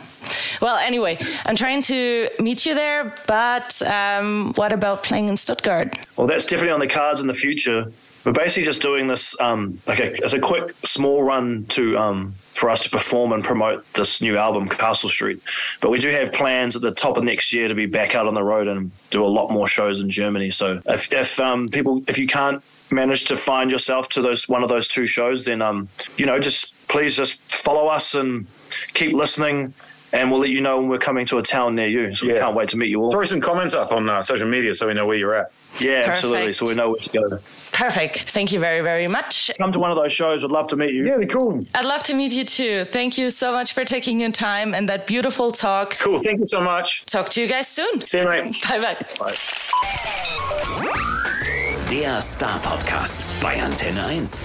Well, 0.61 0.77
anyway, 0.77 1.19
I'm 1.45 1.57
trying 1.57 1.83
to 1.83 2.29
meet 2.41 2.67
you 2.67 2.75
there, 2.75 3.15
but 3.27 3.81
um, 3.83 4.53
what 4.55 4.73
about 4.73 5.03
playing 5.03 5.29
in 5.29 5.37
Stuttgart? 5.37 5.97
Well, 6.17 6.27
that's 6.27 6.47
definitely 6.47 6.73
on 6.73 6.81
the 6.81 6.87
cards 6.87 7.21
in 7.21 7.27
the 7.27 7.35
future. 7.35 7.91
We're 8.25 8.33
basically 8.33 8.65
just 8.65 8.83
doing 8.83 9.07
this 9.07 9.41
um, 9.41 9.79
like 9.87 10.01
a, 10.01 10.25
as 10.25 10.35
a 10.35 10.41
quick, 10.41 10.75
small 10.85 11.23
run 11.23 11.65
to 11.67 11.97
um, 11.97 12.33
for 12.33 12.71
us 12.71 12.83
to 12.83 12.91
perform 12.91 13.33
and 13.33 13.45
promote 13.45 13.91
this 13.93 14.21
new 14.21 14.37
album, 14.37 14.69
Castle 14.69 15.09
Street. 15.09 15.41
But 15.81 15.91
we 15.91 16.01
do 16.01 16.09
have 16.09 16.33
plans 16.33 16.75
at 16.75 16.83
the 16.83 16.91
top 16.91 17.17
of 17.17 17.23
next 17.23 17.53
year 17.53 17.69
to 17.69 17.75
be 17.75 17.87
back 17.87 18.17
out 18.17 18.27
on 18.27 18.35
the 18.35 18.43
road 18.43 18.67
and 18.67 18.91
do 19.11 19.25
a 19.25 19.29
lot 19.29 19.53
more 19.53 19.69
shows 19.69 20.01
in 20.01 20.11
Germany. 20.11 20.51
So 20.51 20.81
if, 20.87 21.13
if 21.13 21.39
um, 21.39 21.69
people, 21.69 22.03
if 22.09 22.19
you 22.19 22.27
can't 22.27 22.65
manage 22.91 23.27
to 23.27 23.37
find 23.37 23.71
yourself 23.71 24.09
to 24.09 24.23
those 24.23 24.49
one 24.49 24.65
of 24.65 24.69
those 24.69 24.89
two 24.89 25.07
shows, 25.07 25.45
then 25.45 25.63
um, 25.63 25.89
you 26.17 26.27
know, 26.27 26.41
just 26.41 26.89
please 26.89 27.17
just 27.17 27.41
follow 27.41 27.87
us 27.87 28.17
and 28.17 28.47
keep 28.95 29.13
listening. 29.13 29.73
And 30.13 30.31
we'll 30.31 30.41
let 30.41 30.51
you 30.51 30.61
know 30.61 30.79
when 30.79 30.89
we're 30.89 30.99
coming 30.99 31.27
to 31.27 31.39
a 31.39 31.43
town 31.43 31.75
near 31.75 31.89
you. 31.89 32.15
So 32.15 32.27
we 32.27 32.35
can't 32.35 32.55
wait 32.55 32.69
to 32.71 32.77
meet 32.77 32.89
you 32.89 33.03
all. 33.03 33.11
Throw 33.11 33.25
some 33.25 33.41
comments 33.41 33.75
up 33.75 33.93
on 33.93 34.09
uh, 34.09 34.23
social 34.23 34.49
media 34.49 34.73
so 34.75 34.87
we 34.87 34.95
know 34.95 35.05
where 35.05 35.17
you're 35.17 35.35
at. 35.35 35.51
Yeah, 35.81 36.05
absolutely. 36.07 36.53
So 36.53 36.67
we 36.67 36.75
know 36.75 36.91
where 36.91 37.01
to 37.01 37.09
go. 37.11 37.39
Perfect. 37.73 38.31
Thank 38.31 38.53
you 38.53 38.61
very, 38.61 38.81
very 38.83 39.09
much. 39.09 39.51
Come 39.59 39.73
to 39.73 39.79
one 39.79 39.91
of 39.91 39.97
those 39.97 40.13
shows. 40.13 40.45
I'd 40.45 40.51
love 40.51 40.69
to 40.69 40.77
meet 40.77 40.95
you. 40.95 41.07
Yeah, 41.07 41.17
they're 41.17 41.27
cool. 41.27 41.63
I'd 41.75 41.85
love 41.85 42.03
to 42.05 42.15
meet 42.15 42.33
you 42.33 42.45
too. 42.45 42.85
Thank 42.85 43.19
you 43.19 43.31
so 43.31 43.53
much 43.53 43.75
for 43.75 43.85
taking 43.85 44.21
your 44.21 44.31
time 44.31 44.75
and 44.75 44.89
that 44.89 45.07
beautiful 45.07 45.51
talk. 45.53 45.99
Cool. 45.99 46.19
Thank 46.19 46.39
you 46.39 46.47
so 46.47 46.61
much. 46.61 47.05
Talk 47.07 47.29
to 47.31 47.43
you 47.43 47.49
guys 47.49 47.67
soon. 47.69 48.07
See 48.07 48.19
you, 48.19 48.25
mate. 48.25 48.57
Bye 48.69 48.81
bye. 48.81 48.97
Der 51.91 52.21
Star 52.21 52.59
Podcast 52.61 53.25
bei 53.41 53.63
Antenne 53.63 54.07
1. 54.07 54.45